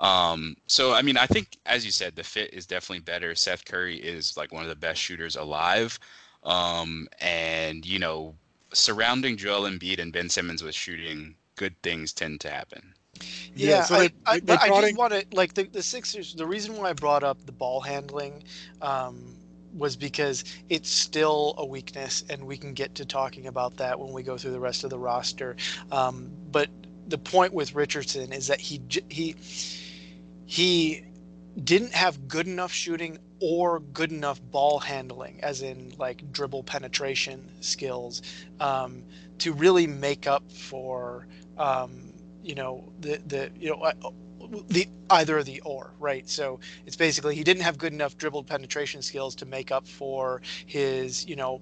[0.00, 3.34] Um, so I mean, I think as you said, the fit is definitely better.
[3.34, 5.98] Seth Curry is like one of the best shooters alive.
[6.44, 8.34] Um, and you know,
[8.72, 12.94] surrounding Joel Embiid and Ben Simmons with shooting, good things tend to happen.
[13.54, 16.34] Yeah, so I, they, I, they I did want to like the, the Sixers.
[16.34, 18.44] The reason why I brought up the ball handling
[18.80, 19.36] um,
[19.74, 24.12] was because it's still a weakness, and we can get to talking about that when
[24.12, 25.56] we go through the rest of the roster.
[25.90, 26.68] Um, but
[27.08, 29.36] the point with Richardson is that he he
[30.46, 31.04] he
[31.62, 37.50] didn't have good enough shooting or good enough ball handling, as in like dribble penetration
[37.60, 38.22] skills,
[38.60, 39.02] um,
[39.38, 41.26] to really make up for
[41.58, 42.01] um,
[42.42, 43.92] you know the the you know uh,
[44.68, 46.28] the either the or right.
[46.28, 50.42] So it's basically he didn't have good enough dribble penetration skills to make up for
[50.66, 51.60] his you know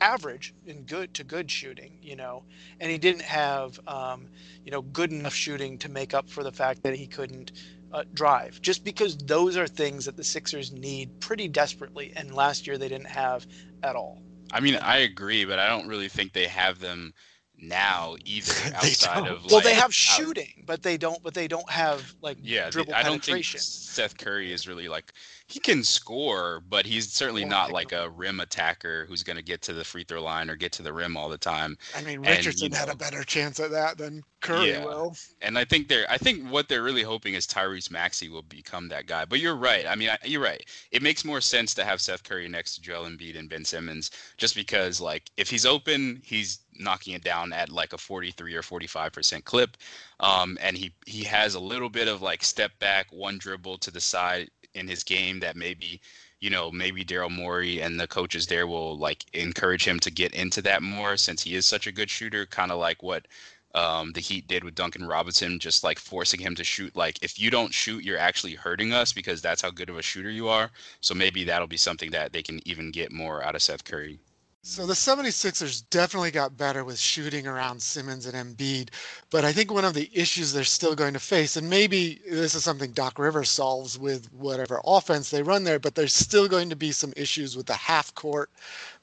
[0.00, 2.44] average in good to good shooting, you know,
[2.80, 4.28] and he didn't have, um,
[4.64, 7.52] you know, good enough shooting to make up for the fact that he couldn't
[7.92, 8.60] uh, drive.
[8.62, 12.88] Just because those are things that the Sixers need pretty desperately, and last year they
[12.88, 13.46] didn't have
[13.82, 14.22] at all.
[14.52, 17.12] I mean, I agree, but I don't really think they have them
[17.62, 21.48] now either outside of like, well they have shooting out, but they don't but they
[21.48, 25.12] don't have like yeah dribble I don't think Seth Curry is really like
[25.50, 29.60] he can score but he's certainly not like a rim attacker who's going to get
[29.62, 31.76] to the free throw line or get to the rim all the time.
[31.96, 34.84] I mean Richardson and, you know, had a better chance at that than Curry yeah.
[34.84, 35.16] will.
[35.42, 38.88] And I think they're I think what they're really hoping is Tyrese Maxey will become
[38.88, 39.24] that guy.
[39.24, 39.86] But you're right.
[39.86, 40.64] I mean I, you're right.
[40.92, 44.10] It makes more sense to have Seth Curry next to Joel Embiid and Ben Simmons
[44.36, 48.62] just because like if he's open he's knocking it down at like a 43 or
[48.62, 49.76] 45% clip.
[50.20, 53.90] Um, and he, he has a little bit of like step back, one dribble to
[53.90, 56.00] the side in his game that maybe,
[56.40, 60.34] you know, maybe Daryl Morey and the coaches there will like encourage him to get
[60.34, 63.26] into that more since he is such a good shooter, kind of like what
[63.74, 66.96] um, the Heat did with Duncan Robinson, just like forcing him to shoot.
[66.96, 70.02] Like, if you don't shoot, you're actually hurting us because that's how good of a
[70.02, 70.70] shooter you are.
[71.00, 74.18] So maybe that'll be something that they can even get more out of Seth Curry.
[74.62, 78.90] So the 76ers definitely got better with shooting around Simmons and Embiid,
[79.30, 82.54] but I think one of the issues they're still going to face, and maybe this
[82.54, 86.68] is something Doc Rivers solves with whatever offense they run there, but there's still going
[86.68, 88.50] to be some issues with the half court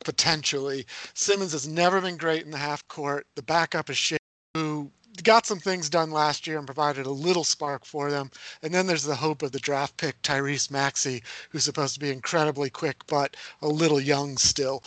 [0.05, 0.85] potentially.
[1.15, 3.25] Simmons has never been great in the half court.
[3.33, 4.17] The backup is Shea,
[4.53, 4.91] who
[5.23, 8.29] got some things done last year and provided a little spark for them.
[8.61, 12.11] And then there's the hope of the draft pick Tyrese Maxey, who's supposed to be
[12.11, 14.83] incredibly quick but a little young still.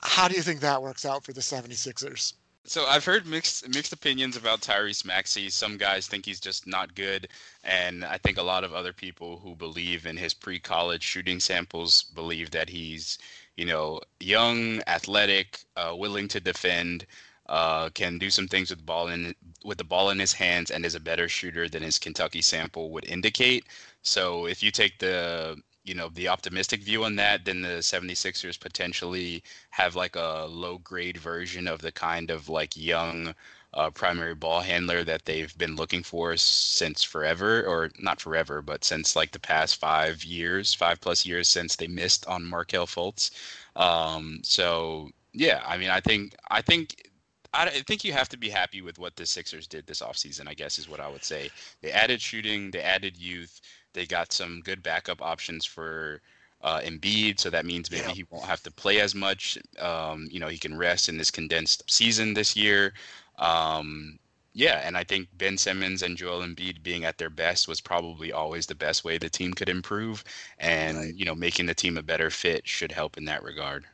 [0.00, 2.34] How do you think that works out for the 76ers?
[2.64, 5.48] So I've heard mixed mixed opinions about Tyrese Maxey.
[5.48, 7.28] Some guys think he's just not good,
[7.64, 12.02] and I think a lot of other people who believe in his pre-college shooting samples
[12.14, 13.16] believe that he's,
[13.56, 17.06] you know, young, athletic, uh, willing to defend,
[17.48, 19.34] uh, can do some things with ball in
[19.64, 22.90] with the ball in his hands, and is a better shooter than his Kentucky sample
[22.90, 23.64] would indicate.
[24.02, 25.56] So if you take the
[25.88, 30.78] you know the optimistic view on that then the 76ers potentially have like a low
[30.78, 33.34] grade version of the kind of like young
[33.74, 38.84] uh, primary ball handler that they've been looking for since forever or not forever but
[38.84, 43.30] since like the past five years five plus years since they missed on Markelle Fultz
[43.76, 47.08] um, so yeah i mean i think i think
[47.54, 50.54] I think you have to be happy with what the Sixers did this offseason, I
[50.54, 51.50] guess is what I would say.
[51.80, 53.60] They added shooting, they added youth,
[53.98, 56.22] they got some good backup options for
[56.62, 58.14] uh, Embiid, so that means maybe yeah.
[58.14, 59.58] he won't have to play as much.
[59.80, 62.92] Um, you know, he can rest in this condensed season this year.
[63.38, 64.20] Um,
[64.52, 68.32] yeah, and I think Ben Simmons and Joel Embiid being at their best was probably
[68.32, 70.22] always the best way the team could improve,
[70.60, 71.14] and right.
[71.14, 73.84] you know, making the team a better fit should help in that regard.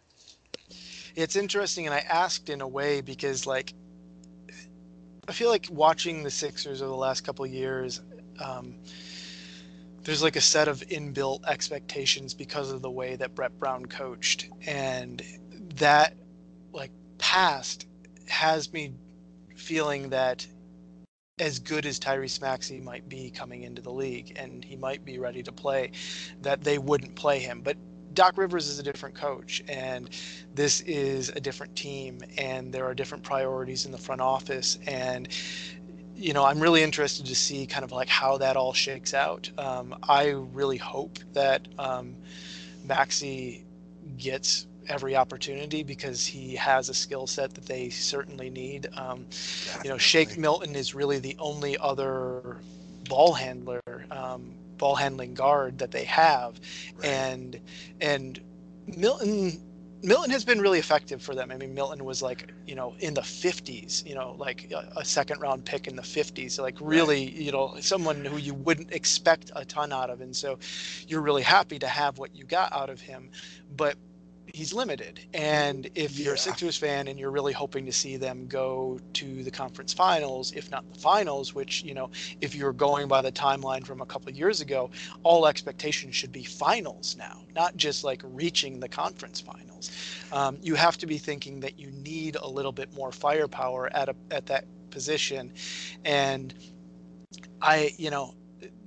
[1.17, 3.73] It's interesting, and I asked in a way because like
[5.29, 8.03] I feel like watching the Sixers over the last couple years.
[8.38, 8.75] Um,
[10.05, 14.49] there's like a set of inbuilt expectations because of the way that Brett Brown coached,
[14.67, 15.23] and
[15.77, 16.14] that
[16.73, 17.87] like past
[18.29, 18.95] has me
[19.57, 20.47] feeling that
[21.40, 25.19] as good as Tyrese Maxey might be coming into the league, and he might be
[25.19, 25.90] ready to play,
[26.43, 27.61] that they wouldn't play him.
[27.61, 27.77] But
[28.14, 30.11] Doc Rivers is a different coach, and
[30.55, 35.29] this is a different team, and there are different priorities in the front office, and
[36.16, 39.50] you know, I'm really interested to see kind of like how that all shakes out.
[39.59, 42.16] Um, I really hope that um,
[42.85, 43.64] Maxey
[44.16, 48.88] gets every opportunity because he has a skill set that they certainly need.
[48.96, 49.27] Um,
[49.83, 52.59] you know, Shake Milton is really the only other
[53.09, 56.61] ball handler, um, ball handling guard that they have,
[56.96, 57.07] right.
[57.07, 57.61] and
[58.00, 58.40] and
[58.87, 59.61] Milton
[60.05, 61.51] Milton has been really effective for them.
[61.51, 65.05] I mean, Milton was like, you know, in the 50s, you know, like a, a
[65.05, 67.35] second round pick in the 50s, like really, right.
[67.35, 70.21] you know, someone who you wouldn't expect a ton out of.
[70.21, 70.59] And so
[71.09, 73.31] you're really happy to have what you got out of him.
[73.77, 73.97] But
[74.55, 75.19] he's limited.
[75.35, 79.43] And if you're a Sixers fan and you're really hoping to see them go to
[79.43, 82.09] the conference finals, if not the finals, which, you know,
[82.40, 84.90] if you're going by the timeline from a couple of years ago,
[85.25, 89.90] all expectations should be finals now, not just like reaching the conference finals.
[90.31, 94.09] Um, you have to be thinking that you need a little bit more firepower at
[94.09, 95.53] a at that position.
[96.05, 96.55] And
[97.61, 98.35] I, you know,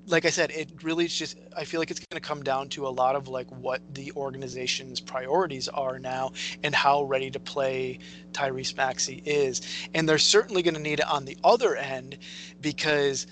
[0.08, 2.70] like I said, it really is just I feel like it's going to come down
[2.70, 6.32] to a lot of like what the organization's priorities are now
[6.64, 8.00] and how ready to play
[8.32, 9.62] Tyrese Maxey is.
[9.94, 12.18] And they're certainly going to need it on the other end
[12.62, 13.28] because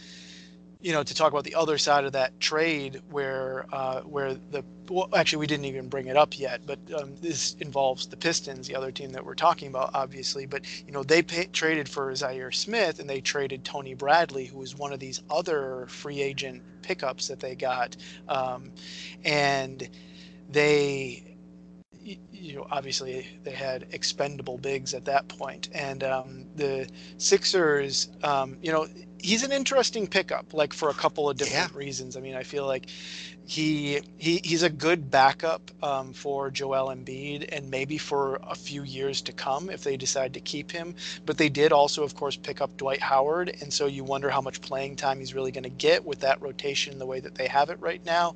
[0.81, 4.63] you know to talk about the other side of that trade where uh, where the
[4.89, 8.67] well, actually we didn't even bring it up yet but um, this involves the Pistons
[8.67, 10.45] the other team that we're talking about obviously.
[10.45, 14.59] But you know they pay, traded for Zhaire Smith and they traded Tony Bradley who
[14.59, 17.95] was one of these other free agent pickups that they got.
[18.27, 18.71] Um,
[19.23, 19.89] and
[20.49, 21.35] they
[22.31, 26.87] you know obviously they had expendable bigs at that point and um, the
[27.17, 28.87] Sixers um, you know
[29.19, 31.77] he's an interesting pickup like for a couple of different Yeah.
[31.77, 32.87] reasons i mean i feel like
[33.47, 38.83] he he he's a good backup um, for Joel Embiid and maybe for a few
[38.83, 40.95] years to come if they decide to keep him.
[41.25, 44.41] But they did also, of course, pick up Dwight Howard, and so you wonder how
[44.41, 47.47] much playing time he's really going to get with that rotation the way that they
[47.47, 48.35] have it right now.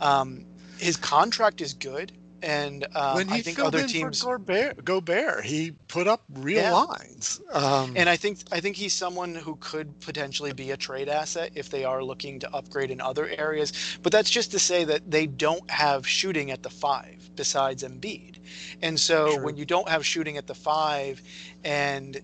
[0.00, 0.44] Um,
[0.78, 2.12] his contract is good,
[2.42, 4.20] and um, when he I think filled other in teams.
[4.20, 6.70] for Gobert, Gobert, he put up real Yeah.
[6.70, 7.40] lines.
[7.52, 11.50] Um, And I think I think he's someone who could potentially be a trade asset
[11.54, 13.72] if they are looking to upgrade in other areas.
[14.02, 18.38] But that's just to say that they don't have shooting at the five besides Embiid.
[18.82, 19.44] And so True.
[19.44, 21.22] when you don't have shooting at the five
[21.64, 22.20] and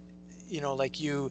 [0.49, 1.31] you know like you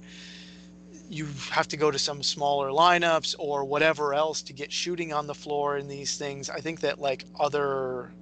[1.10, 5.28] you have to go to some smaller lineups or whatever else to get shooting on
[5.28, 6.50] the floor in these things.
[6.50, 8.14] I think that like other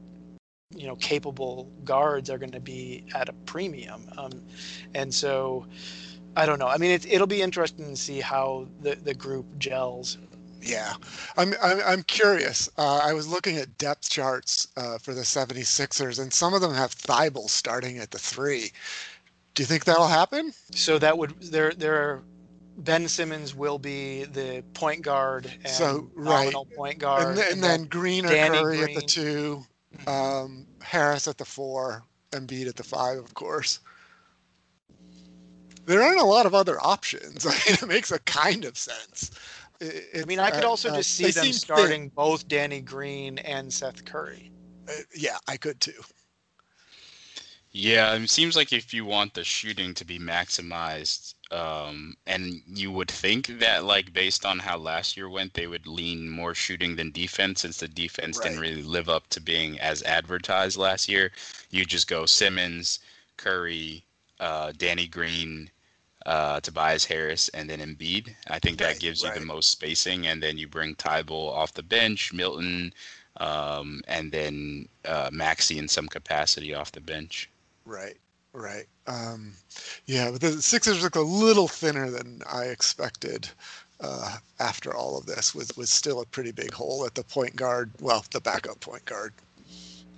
[0.76, 4.32] you know capable guards are going to be at a premium um,
[4.94, 5.66] and so
[6.36, 9.46] i don't know i mean it, it'll be interesting to see how the, the group
[9.58, 10.18] gels
[10.62, 10.94] Yeah,
[11.38, 12.70] I'm I'm, I'm curious.
[12.78, 16.74] Uh, I was looking at depth charts uh, for the 76ers, and some of them
[16.74, 18.72] have Thybulle starting at the three.
[19.54, 20.52] Do you think that'll happen?
[20.76, 22.24] so that would there there are
[22.78, 26.46] ben simmons will be the point guard and So, right.
[26.46, 29.66] nominal point guard and, th- and then Green or Danny Curry at the two,
[30.08, 33.80] um, Harris at the four, Embiid at the five, of course.
[35.86, 37.46] There aren't a lot of other options.
[37.46, 39.32] I mean, it makes a kind of sense.
[39.80, 41.58] It- i mean i could also uh, just see they them seem thin.
[41.58, 44.52] starting both danny green and seth curry
[44.88, 46.02] Uh, yeah, I could too.
[47.72, 52.92] Yeah, it seems like if you want the shooting to be maximized, um, and you
[52.92, 56.96] would think that, like, based on how last year went, they would lean more shooting
[56.96, 61.32] than defense, since the defense didn't really live up to being as advertised last year.
[61.70, 63.00] You just go Simmons,
[63.38, 64.04] Curry,
[64.40, 65.70] uh, Danny Green,
[66.26, 68.36] uh, Tobias Harris, and then Embiid.
[68.48, 71.74] I think that Right, gives you the most spacing, and then you bring Thybulle off
[71.74, 72.94] the bench, Milton,
[73.38, 77.50] um, and then uh, Maxey in some capacity off the bench.
[77.86, 78.18] Right,
[78.54, 78.86] right.
[79.08, 79.54] Um,
[80.06, 83.50] yeah, but the Sixers look a little thinner than I expected
[84.00, 87.56] uh, after all of this, with, with still a pretty big hole at the point
[87.56, 89.34] guard, well, the backup point guard.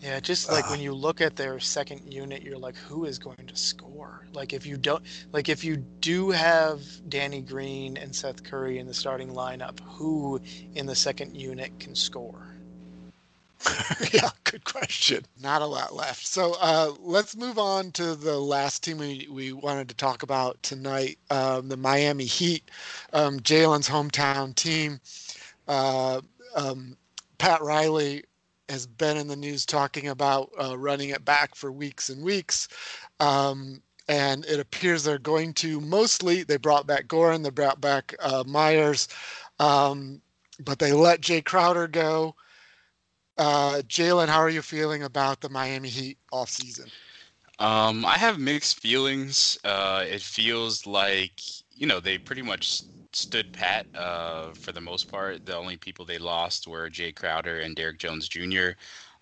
[0.02, 0.72] Yeah, just like Ah.
[0.72, 4.26] when you look at their second unit, you're like, who is going to score?
[4.34, 8.88] Like if you don't, like if you do have Danny Green and Seth Curry in
[8.88, 10.42] the starting lineup, who
[10.74, 12.51] in the second unit can score?
[14.14, 15.24] yeah, good question.
[15.42, 16.26] Not a lot left.
[16.26, 20.62] So uh, let's move on to the last team we, we wanted to talk about
[20.64, 22.70] tonight um, the Miami Heat,
[23.14, 25.00] um, Jalen's hometown team.
[25.68, 26.22] Uh,
[26.56, 26.98] um,
[27.38, 28.24] Pat Riley
[28.70, 32.68] has been in the news talking about uh, running it back for weeks and weeks.
[33.20, 38.16] Um, and it appears they're going to mostly, they brought back Goran, they brought back
[38.20, 39.08] uh, Meyers,
[39.60, 40.22] um,
[40.64, 42.36] but they let Jay Crowder go.
[43.38, 46.92] Uh, Jalen, how are you feeling about the Miami Heat off season?
[47.60, 49.58] Um, I have mixed feelings.
[49.64, 51.42] Uh, it feels like
[51.72, 52.82] you know they pretty much
[53.14, 55.46] stood pat uh, for the most part.
[55.46, 58.72] The only people they lost were Jay Crowder and Derrick Jones Jr.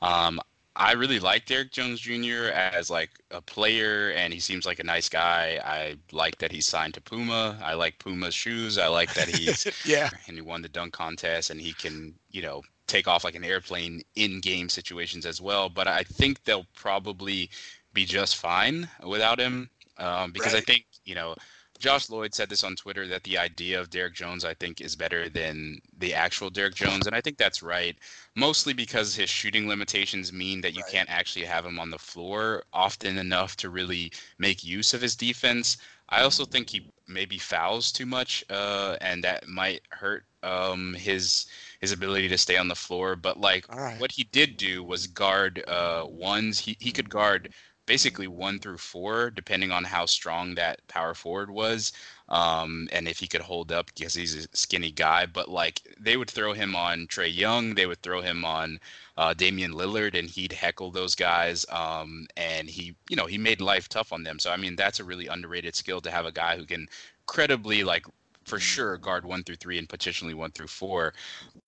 [0.02, 0.40] Um,
[0.76, 2.52] I really like Derrick Jones Jr.
[2.54, 5.60] as like a player, and he seems like a nice guy.
[5.64, 7.60] I like that he's signed to Puma.
[7.62, 8.78] I like Puma's shoes.
[8.78, 12.42] I like that he's yeah, and he won the dunk contest and he can you
[12.42, 16.66] know take off like an airplane in game situations as well but i think they'll
[16.76, 17.50] probably
[17.94, 21.36] be just fine without him um, because i think you know
[21.80, 24.98] Josh Lloyd said this on Twitter that the idea of Derrick Jones, I think, is
[24.98, 27.96] better than the actual Derrick Jones, and I think that's right.
[28.36, 30.92] Mostly because his shooting limitations mean that you right.
[30.92, 35.16] can't actually have him on the floor often enough to really make use of his
[35.16, 35.78] defense.
[36.10, 41.46] I also think he maybe fouls too much, uh, and that might hurt um, his
[41.80, 43.16] his ability to stay on the floor.
[43.16, 44.00] But like right.
[44.00, 46.60] what he did do was guard uh, ones.
[46.60, 47.54] He he could guard
[47.90, 51.92] basically one through four, depending on how strong that power forward was,
[52.28, 55.26] um, and if he could hold up because he's a skinny guy.
[55.26, 58.80] But like they would throw him on Trae Young, they would throw him on
[59.18, 61.66] uh, Damian Lillard, and he'd heckle those guys.
[61.72, 64.38] Um, and he, you know, he made life tough on them.
[64.38, 66.88] So I mean, that's a really underrated skill to have a guy who can
[67.26, 68.06] credibly like
[68.46, 71.14] for sure guard one through three and potentially one through four.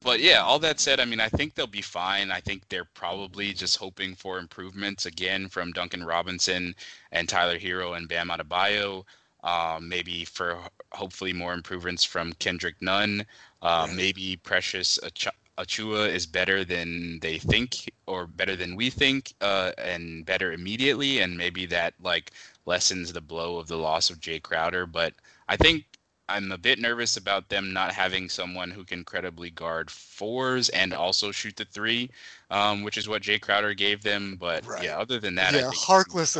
[0.04, 2.32] But yeah, all that said, I mean, I think they'll be fine.
[2.32, 6.76] I think they're probably just hoping for improvements again from Duncan Robinson
[7.12, 9.06] and Tyler Herro and Bam Adebayo.
[9.44, 10.58] Um, maybe for
[10.92, 13.26] hopefully more improvements from Kendrick Nunn.
[13.62, 13.96] Uh, right.
[13.96, 19.72] Maybe Precious Ach- Achiuwa is better than they think or better than we think uh,
[19.78, 21.20] and better immediately.
[21.20, 22.32] And maybe that like
[22.66, 24.88] lessens the blow of the loss of Jay Crowder.
[24.88, 25.14] But
[25.48, 25.86] I think
[26.32, 30.94] I'm a bit nervous about them not having someone who can credibly guard fours and
[30.94, 32.10] also shoot the three,
[32.50, 34.38] um, which is what Jay Crowder gave them.
[34.40, 34.84] But right.
[34.84, 36.40] yeah, other than that, yeah, Harkless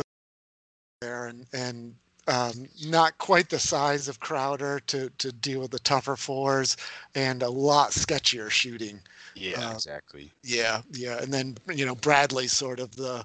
[1.00, 1.94] there and and
[2.28, 6.76] um, not quite the size of Crowder to to deal with the tougher fours,
[7.14, 9.00] and a lot sketchier shooting.
[9.34, 10.30] Yeah, uh, exactly.
[10.42, 13.24] Yeah, yeah, and then you know Bradley sort of the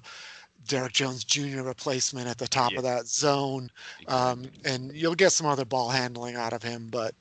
[0.66, 1.62] Derrick Jones Jr.
[1.62, 2.78] replacement at the top yeah.
[2.78, 3.70] of that zone,
[4.06, 7.14] um, and you'll get some other ball handling out of him, but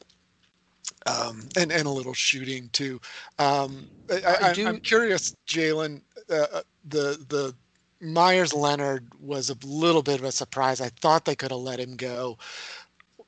[1.06, 3.00] um, and and a little shooting too.
[3.40, 6.02] Um, I, am curious, Jalen.
[6.30, 7.56] Uh, uh, the the
[8.02, 10.82] Meyers Leonard was a little bit of a surprise.
[10.82, 12.38] I thought they could have let him go.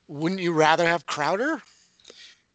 [0.08, 1.62] Wouldn't you rather have Crowder?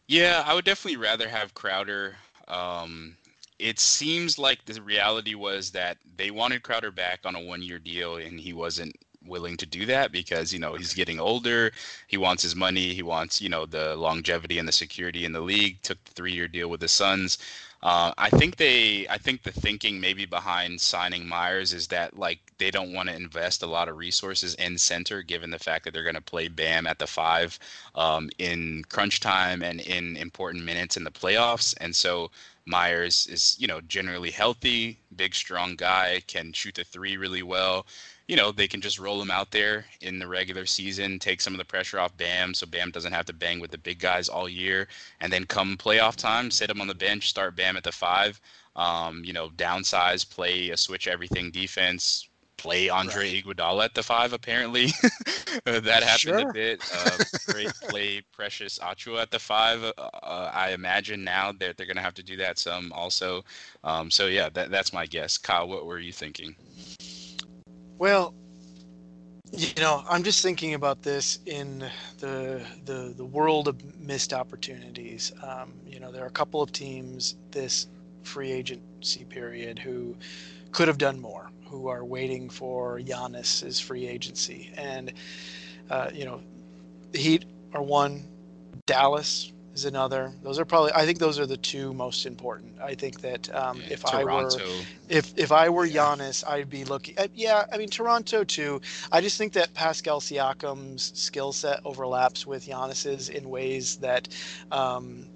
[0.06, 2.16] Yeah, I would definitely rather have Crowder.
[2.48, 3.16] Um,
[3.58, 7.78] it seems like the reality was that they wanted Crowder back on a one year
[7.78, 8.96] deal and he wasn't
[9.26, 11.72] willing to do that because you know he's getting older.
[12.06, 12.94] He wants his money.
[12.94, 15.82] He wants you know the longevity and the security in the league.
[15.82, 17.38] Took the three year deal with the suns.
[17.82, 22.40] Uh, I think they, I think the thinking maybe behind signing meyers is that like
[22.58, 25.92] they don't want to invest a lot of resources in center, given the fact that
[25.92, 27.58] they're going to play Bam at the five
[27.94, 32.30] um, in crunch time and in important minutes in the playoffs, and so
[32.66, 37.86] Meyers is, you know, generally healthy, big, strong guy, can shoot the three really well.
[38.26, 41.54] You know, they can just roll him out there in the regular season, take some
[41.54, 44.28] of the pressure off Bam so Bam doesn't have to bang with the big guys
[44.28, 44.88] all year.
[45.20, 48.40] And then come playoff time, sit him on the bench, start Bam at the five.
[48.74, 52.28] Um, you know, downsize, play a switch everything defense,
[52.66, 53.44] play Andre right.
[53.44, 54.32] Iguodala at the five.
[54.32, 54.86] Apparently,
[55.64, 56.50] that happened sure.
[56.50, 56.82] a bit.
[56.94, 57.18] Uh,
[57.52, 59.84] great play Precious Achiuwa at the five.
[59.84, 63.44] Uh, uh, I imagine now that they're going to have to do that some also.
[63.84, 65.38] Um, so yeah, that, that's my guess.
[65.38, 66.56] Kyle, what were you thinking?
[67.98, 68.34] Well,
[69.52, 71.88] you know, I'm just thinking about this in
[72.18, 75.32] the the the world of missed opportunities.
[75.42, 77.86] Um, you know, there are a couple of teams this
[78.24, 80.16] free agency period who
[80.72, 84.70] could have done more who are waiting for Giannis's free agency.
[84.76, 85.12] And,
[85.90, 86.40] uh, you know,
[87.12, 88.26] the Heat are one,
[88.86, 90.32] Dallas is another.
[90.42, 92.80] Those are probably, I think those are the two most important.
[92.80, 94.58] I think that um, yeah, if Toronto.
[94.58, 98.44] I were, if, if I were Giannis, I'd be looking at, yeah, I mean, Toronto
[98.44, 98.80] too.
[99.12, 104.28] I just think that Pascal Siakam's skill set overlaps with Giannis's in ways that,
[104.70, 105.26] um,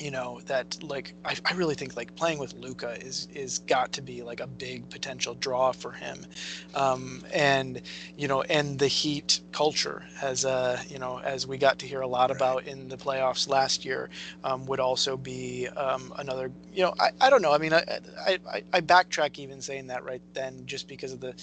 [0.00, 3.92] you know that like I, I really think like playing with Luka is is got
[3.92, 6.26] to be like a big potential draw for him,
[6.74, 7.82] um, and
[8.16, 12.00] you know and the Heat culture has uh you know as we got to hear
[12.00, 12.36] a lot right.
[12.36, 14.08] about in the playoffs last year
[14.44, 18.00] um, would also be um, another you know I, I don't know I mean I,
[18.26, 21.34] I I backtrack even saying that right then just because of the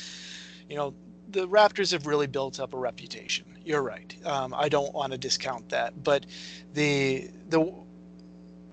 [0.69, 0.93] you know
[1.29, 3.45] the Raptors have really built up a reputation.
[3.65, 4.15] You're right.
[4.25, 6.25] Um, I don't want to discount that, but
[6.73, 7.73] the the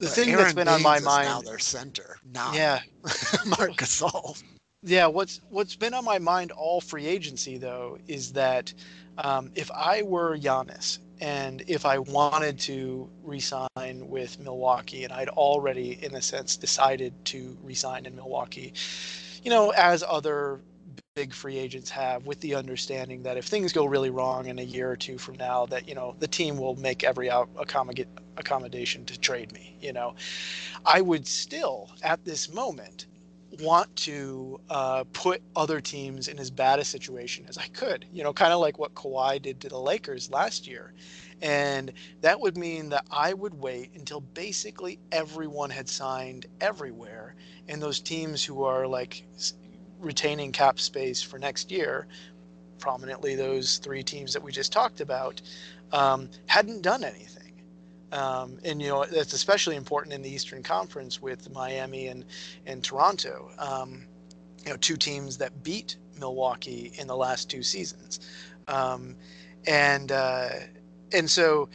[0.03, 2.81] the thing Aron that's been Baynes on my mind now their center, not yeah,
[3.47, 4.43] Marc Gasol.
[4.83, 8.75] Yeah, what's what's been on my mind all free agency though is that
[9.19, 13.69] um, if I were Giannis and if I wanted to resign
[14.09, 18.73] with Milwaukee and I'd already, in a sense, decided to resign in Milwaukee,
[19.45, 20.61] you know, as other
[21.15, 24.63] big free agents have with the understanding that if things go really wrong in a
[24.63, 27.51] year or two from now that you know the team will make every out
[28.39, 30.15] accommodation to trade me you know
[30.87, 33.07] i would still at this moment
[33.61, 38.07] want to uh, put other teams in as bad a situation as I could.
[38.11, 40.95] You know, kind of like what Kawhi did to the Lakers last year.
[41.43, 41.93] And
[42.23, 47.35] that would mean that I would wait until basically everyone had signed everywhere.
[47.69, 49.25] And those teams who are like
[50.03, 52.07] retaining cap space for next year,
[52.79, 55.41] prominently those three teams that we just talked about,
[55.93, 57.53] um, hadn't done anything.
[58.13, 62.27] Um, and you know that's especially important in the Eastern Conference with Miami and
[62.67, 63.51] and Toronto.
[63.59, 64.05] Um,
[64.65, 68.21] you know, two teams that beat Milwaukee in the last two seasons,
[68.69, 69.17] um,
[69.67, 70.51] and uh,
[71.13, 71.71] and so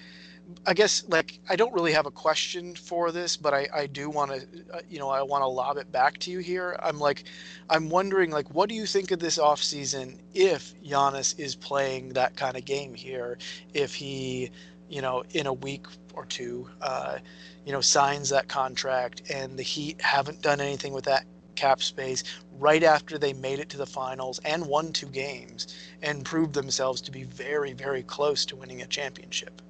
[0.66, 4.10] I guess like I don't really have a question for this, but I, I do
[4.10, 4.38] want to,
[4.74, 6.78] uh, you know, I want to lob it back to you here.
[6.82, 7.26] I'm like,
[7.70, 12.36] I'm wondering like, what do you think of this offseason if Giannis is playing that
[12.38, 13.38] kind of game here?
[13.74, 14.52] If he,
[14.89, 17.18] you know, in a week or two, uh,
[17.66, 21.26] you know, signs that contract and the Heat haven't done anything with that
[21.56, 22.24] cap space
[22.58, 27.02] right after they made it to the finals and won two games and proved themselves
[27.02, 29.62] to be very, very close to winning a championship.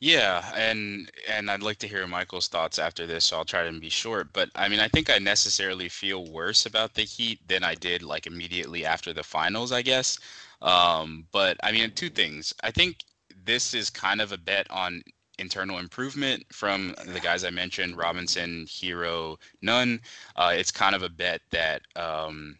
[0.00, 3.80] Yeah, and and I'd like to hear Michael's thoughts after this, so I'll try to
[3.80, 4.32] be short.
[4.32, 8.02] But I mean, I think I necessarily feel worse about the Heat than I did
[8.02, 10.18] like immediately after the finals, I guess.
[10.62, 12.54] Um, but I mean, two things.
[12.62, 13.04] I think
[13.44, 15.02] this is kind of a bet on
[15.38, 20.00] internal improvement from the guys I mentioned, Robinson, Herro, Nunn.
[20.36, 22.56] Uh, it's kind of a bet that um,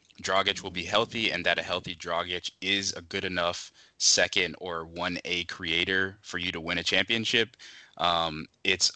[0.63, 5.47] will be healthy and that a healthy Dragic is a good enough second or 1A
[5.47, 7.57] creator for you to win a championship.
[7.99, 8.91] Um, it's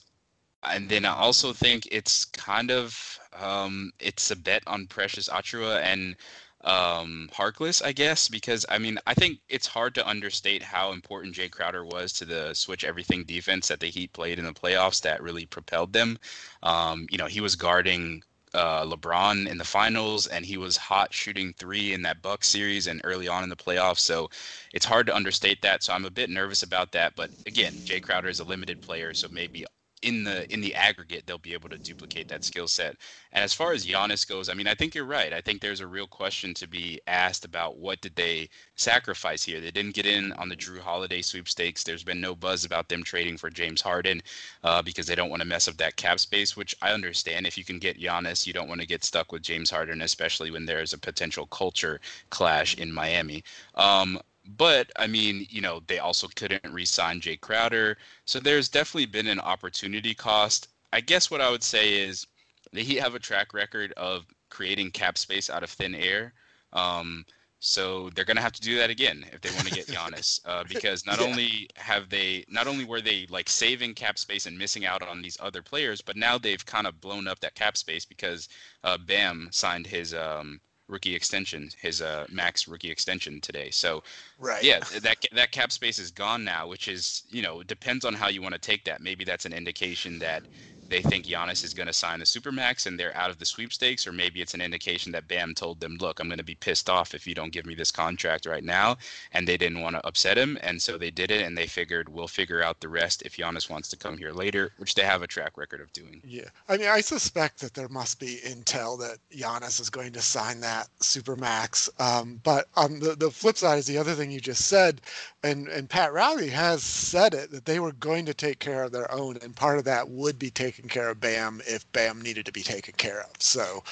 [0.67, 5.83] and then I also think it's kind of um, it's a bet on Precious Achiuwa
[5.83, 6.17] and
[6.65, 11.35] um, Harkless, I guess, because I mean, I think it's hard to understate how important
[11.35, 15.03] Jay Crowder was to the switch everything defense that the Heat played in the playoffs
[15.03, 16.19] that really propelled them.
[16.63, 18.23] Um, you know, he was guarding
[18.55, 22.87] uh, LeBron in the finals, and he was hot shooting three in that Buck series
[22.87, 23.99] and early on in the playoffs.
[24.01, 24.31] So
[24.73, 25.83] it's hard to understate that.
[25.83, 27.15] So I'm a bit nervous about that.
[27.17, 29.65] But again, Jay Crowder is a limited player, so maybe
[30.05, 32.97] in the in the aggregate they'll be able to duplicate that skill set.
[33.33, 35.33] And as far as Giannis goes, I mean, I think you're right.
[35.33, 39.61] I think there's a real question to be asked about what did they sacrifice here.
[39.61, 41.83] They didn't get in on the Jrue Holiday sweepstakes.
[41.83, 44.23] There's been no buzz about them trading for James Harden
[44.63, 47.47] uh, because they don't want to mess up that cap space, which I understand.
[47.47, 50.51] If you can get Giannis, you don't want to get stuck with James Harden, especially
[50.51, 52.01] when there's a potential culture
[52.31, 53.43] clash in Miami.
[53.75, 59.07] Um, but I mean, you know, they also couldn't re-sign Jae Crowder, so there's definitely
[59.07, 60.69] been an opportunity cost.
[60.93, 62.27] I guess what I would say is
[62.73, 66.35] the Heat have a track record of creating cap space out of thin air.
[66.73, 67.25] Um,
[67.61, 70.39] so they're going to have to do that again if they want to get Giannis,
[70.45, 71.27] uh, because not yeah.
[71.27, 75.23] only have they, not only were they like saving cap space and missing out on
[75.23, 78.51] these other players, but now they've kind of blown up that cap space because
[78.85, 83.71] uh, Bam signed his um, rookie extension, his uh, max rookie extension today.
[83.71, 84.03] So,
[84.39, 88.15] right, yeah, that that cap space is gone now, which is you know depends on
[88.15, 89.01] how you want to take that.
[89.01, 90.47] Maybe that's an indication that
[90.95, 94.07] they think Giannis is going to sign the supermax and they're out of the sweepstakes,
[94.07, 96.89] or maybe it's an indication that Bam told them, "Look, I'm going to be pissed
[96.89, 98.97] off if you don't give me this contract right now,"
[99.33, 102.09] and they didn't want to upset him, and so they did it, and they figured
[102.09, 105.23] we'll figure out the rest if Giannis wants to come here later, which they have
[105.23, 106.21] a track record of doing.
[106.23, 110.23] Yeah, I mean, I suspect that there must be intel that Giannis is going to
[110.23, 114.39] sign that supermax, um, but on the the flip side is the other thing you
[114.39, 115.01] just said,
[115.43, 118.93] and and Pat Riley has said it that they were going to take care of
[118.93, 122.21] their own, and part of that would be taking taking care of Bam if Bam
[122.21, 123.31] needed to be taken care of.
[123.39, 123.83] So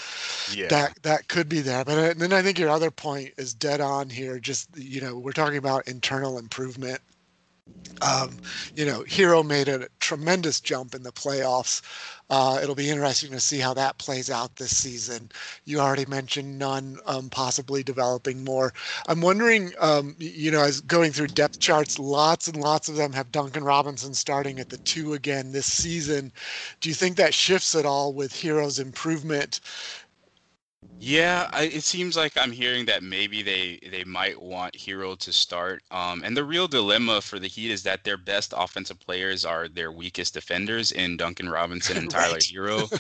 [0.55, 0.69] yeah.
[0.69, 1.85] that that could be there.
[1.85, 4.39] But uh, then I think your other point is dead on here.
[4.39, 7.01] Just you know, we're talking about internal improvement
[8.03, 8.37] um,
[8.75, 11.83] you know, Herro made a tremendous jump in the playoffs.
[12.31, 15.31] Uh, it'll be interesting to see how that plays out this season.
[15.67, 18.73] You already mentioned Nunn um, possibly developing more.
[19.07, 23.13] I'm wondering, um, you know, as going through depth charts, lots and lots of them
[23.13, 26.33] have Duncan Robinson starting at the two again this season.
[26.81, 29.61] Do you think that shifts at all with Herro's improvement
[31.05, 35.33] yeah, I, it seems like I'm hearing that maybe they they might want Herro to
[35.33, 35.83] start.
[35.91, 39.67] Um, and the real dilemma for the Heat is that their best offensive players are
[39.67, 42.43] their weakest defenders in Duncan Robinson and Tyler right.
[42.43, 42.93] Herro.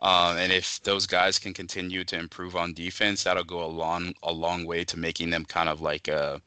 [0.00, 4.14] um, and if those guys can continue to improve on defense, that'll go a long
[4.22, 6.40] a long way to making them kind of like a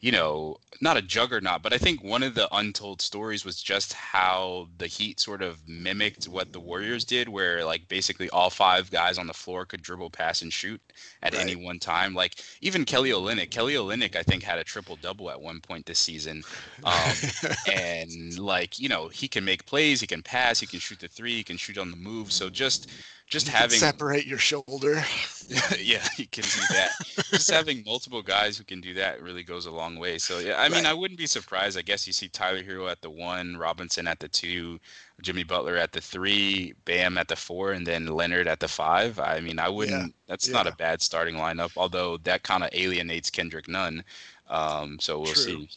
[0.00, 3.94] you know, not a juggernaut, but I think one of the untold stories was just
[3.94, 8.90] how the Heat sort of mimicked what the Warriors did, where like basically all five
[8.90, 10.80] guys on the floor could dribble, pass, and shoot
[11.22, 11.40] at right.
[11.40, 12.14] any one time.
[12.14, 15.86] Like even Kelly Olynyk, Kelly Olynyk, I think had a triple double at one point
[15.86, 16.42] this season,
[16.84, 17.12] um,
[17.72, 21.08] and like you know he can make plays, he can pass, he can shoot the
[21.08, 22.32] three, he can shoot on the move.
[22.32, 22.90] So just
[23.26, 25.02] just You having separate your shoulder.
[25.80, 26.90] yeah, you can do that.
[27.30, 30.18] Just having multiple guys who can do that really goes a long way.
[30.18, 30.90] So yeah, I mean, Right.
[30.90, 31.78] I wouldn't be surprised.
[31.78, 34.80] I guess you see Tyler Herro at the one, Robinson at the two,
[35.22, 39.18] Jimmy Butler at the three, Bam at the four, and then Leonard at the five.
[39.18, 40.14] I mean, I wouldn't.
[40.26, 41.72] That's not a bad starting lineup.
[41.76, 44.02] Although that kind of alienates Kendrick Nunn.
[44.48, 45.42] Um, so we'll True.
[45.42, 45.68] see.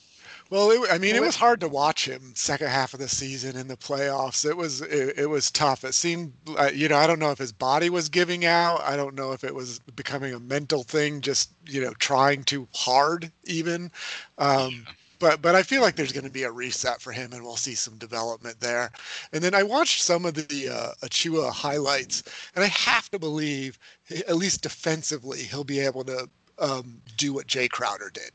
[0.49, 3.55] Well, it, I mean, it was hard to watch him second half of the season
[3.55, 4.49] in the playoffs.
[4.49, 5.83] It was it, it was tough.
[5.83, 8.81] It seemed, uh, you know, I don't know if his body was giving out.
[8.81, 12.67] I don't know if it was becoming a mental thing, just you know, trying too
[12.73, 13.91] hard even.
[14.39, 14.87] Um,
[15.19, 17.55] but but I feel like there's going to be a reset for him, and we'll
[17.57, 18.91] see some development there.
[19.33, 22.23] And then I watched some of the uh, Achiuwa highlights,
[22.55, 23.77] and I have to believe,
[24.09, 26.27] at least defensively, he'll be able to
[26.57, 28.31] um, do what Jay Crowder did.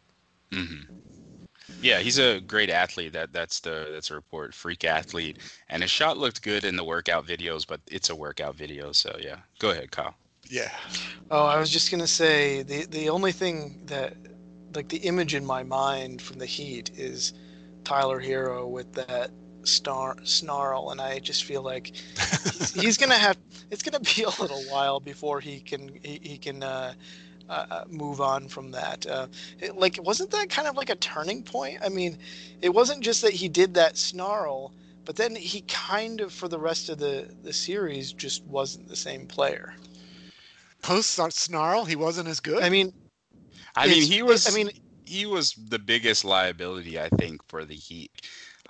[0.53, 0.83] hmm
[1.81, 3.12] Yeah, he's a great athlete.
[3.12, 4.55] That that's the that's a report.
[4.55, 8.55] Freak athlete, and his shot looked good in the workout videos, but it's a workout
[8.57, 9.37] video, so yeah.
[9.59, 10.14] Go ahead, Kyle.
[10.49, 10.70] Yeah.
[11.31, 14.16] Oh, I was just gonna say the the only thing that
[14.75, 17.33] like the image in my mind from the Heat is
[17.85, 19.31] Tyler Herro with that
[19.64, 21.93] star snarl, and I just feel like
[22.45, 23.37] he's, he's gonna have
[23.70, 26.95] it's gonna be a little while before he can he, he can uh,
[27.49, 29.07] uh, uh, move on from that.
[29.07, 29.27] Uh,
[29.61, 31.79] it, like wasn't that kind of like a turning point?
[31.85, 32.19] I mean,
[32.63, 34.73] it wasn't just that he did that snarl.
[35.05, 38.97] But then he kind of, for the rest of the, the series, just wasn't the
[38.97, 39.75] same player.
[40.81, 42.63] Post snarl, he wasn't as good.
[42.63, 42.93] I mean,
[43.77, 44.49] I mean, he was.
[44.49, 44.71] I mean,
[45.05, 48.11] he was the biggest liability, I think, for the Heat.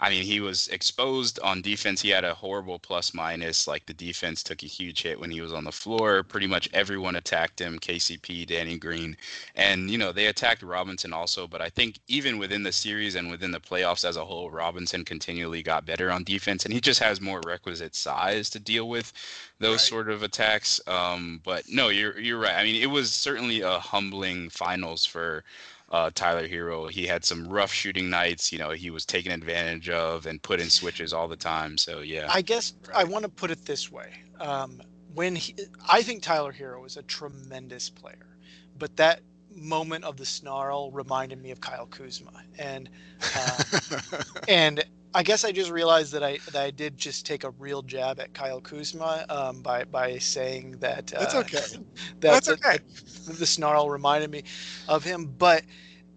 [0.01, 2.03] I mean, he was exposed on defense.
[2.03, 3.69] He had a horrible plus minus.
[3.69, 6.25] Like the defense took a huge hit when he was on the floor.
[6.25, 9.17] Pretty much everyone attacked him KCP, Danny Green.
[9.55, 11.47] And, you know, they attacked Robinson also.
[11.47, 15.05] But I think even within the series and within the playoffs as a whole, Robinson
[15.05, 16.65] continually got better on defense.
[16.65, 19.13] And he just has more requisite size to deal with
[19.61, 19.81] those Right.
[19.81, 20.81] sort of attacks.
[20.89, 22.57] Um, but no, you're, you're right.
[22.57, 25.45] I mean, it was certainly a humbling finals for
[25.91, 26.91] uh, Tyler Herro.
[26.91, 28.53] He had some rough shooting nights.
[28.53, 31.79] You know, he was taken advantage of and put in switches all the time.
[31.79, 34.11] So yeah, I guess I want to put it this way:
[34.41, 34.81] um,
[35.15, 35.55] when he,
[35.89, 38.37] I think Tyler Herro is a tremendous player,
[38.79, 39.21] but that
[39.55, 42.89] moment of the snarl reminded me of Kyle Kuzma, and
[43.37, 43.63] uh,
[44.49, 47.83] and I guess I just realized that I that I did just take a real
[47.83, 51.13] jab at Kyle Kuzma um, by by saying that.
[51.15, 51.59] Uh, That's okay.
[52.21, 52.79] that, That's that- okay.
[53.27, 54.43] that the snarl reminded me
[54.89, 55.63] of him, but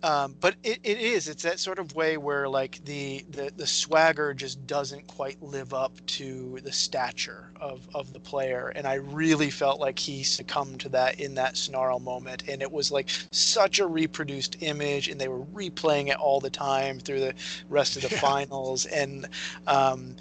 [0.04, 3.66] um, but it, it is it's that sort of way where like the, the the
[3.66, 8.94] swagger just doesn't quite live up to the stature of of the player and i
[8.96, 13.10] really felt like he succumbed to that in that snarl moment and it was like
[13.32, 17.34] such a reproduced image and they were replaying it all the time through the
[17.70, 18.20] rest of the Yeah.
[18.20, 19.28] finals and
[19.66, 20.16] um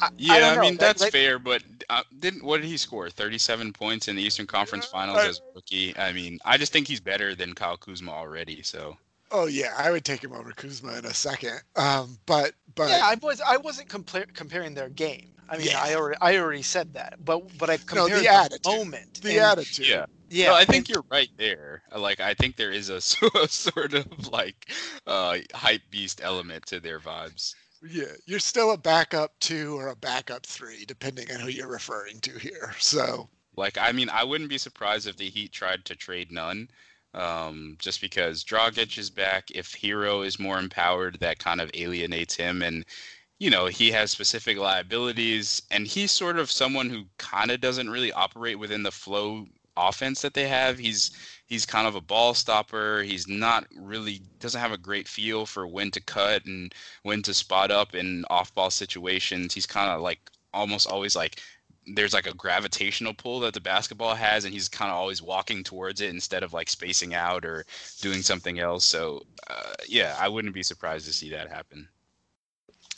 [0.00, 0.32] I, yeah.
[0.34, 1.62] I, I, mean that's like- fair, but
[1.98, 3.10] uh, didn't what did he score?
[3.10, 5.96] Thirty-seven points in the Eastern Conference Yeah, Finals I- as rookie.
[5.96, 8.62] I mean, I just think he's better than Kyle Kuzma already.
[8.62, 8.96] So
[9.30, 11.60] oh yeah, I would take him over Kuzma in a second.
[11.76, 15.28] Um, but but yeah, I was I wasn't compar- comparing their game.
[15.48, 15.82] I mean, Yeah.
[15.82, 18.64] I already I already said that, but but I No, the the, attitude.
[18.64, 19.20] moment.
[19.22, 19.86] the and- attitude.
[19.86, 21.82] yeah, Yeah, no, I think and- you're right there.
[21.94, 24.70] Like, I think there is a, so- sort of like
[25.06, 27.54] uh, hype beast element to their vibes.
[27.82, 32.20] Yeah, you're still a backup two or a backup three, depending on who you're referring
[32.20, 32.74] to here.
[32.78, 36.68] So Like, I mean, I wouldn't be surprised if the Heat tried to trade Nunn,
[37.14, 39.50] um, just because Dragic is back.
[39.54, 42.84] If Herro is more empowered, that kind of alienates him, and
[43.38, 47.90] you know he has specific liabilities, and he's sort of someone who kind of doesn't
[47.90, 50.78] really operate within the flow offense that they have.
[50.78, 51.10] He's
[51.52, 53.02] he's kind of a ball stopper.
[53.02, 57.34] He's not really doesn't have a great feel for when to cut and when to
[57.34, 59.52] spot up in off-ball situations.
[59.52, 61.42] He's kind of like almost always like
[61.94, 65.62] there's like a gravitational pull that the basketball has and he's kind of always walking
[65.62, 67.66] towards it instead of like spacing out or
[68.00, 71.88] doing something else so uh, yeah i wouldn't be surprised to see that happen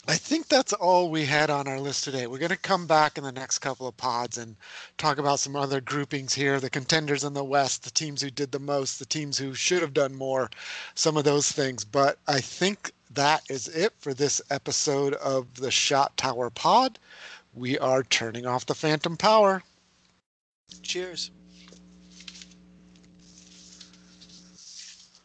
[0.07, 2.27] I think that's all we had on our list today.
[2.27, 4.55] We're going to come back in the next couple of pods and
[4.99, 8.51] talk about some other groupings here the contenders in the West, the teams who did
[8.51, 10.51] the most, the teams who should have done more,
[10.93, 11.83] some of those things.
[11.83, 16.99] But I think that is it for this episode of the Shot Tower Pod.
[17.55, 19.63] We are turning off the Phantom Power.
[20.83, 21.31] cheers.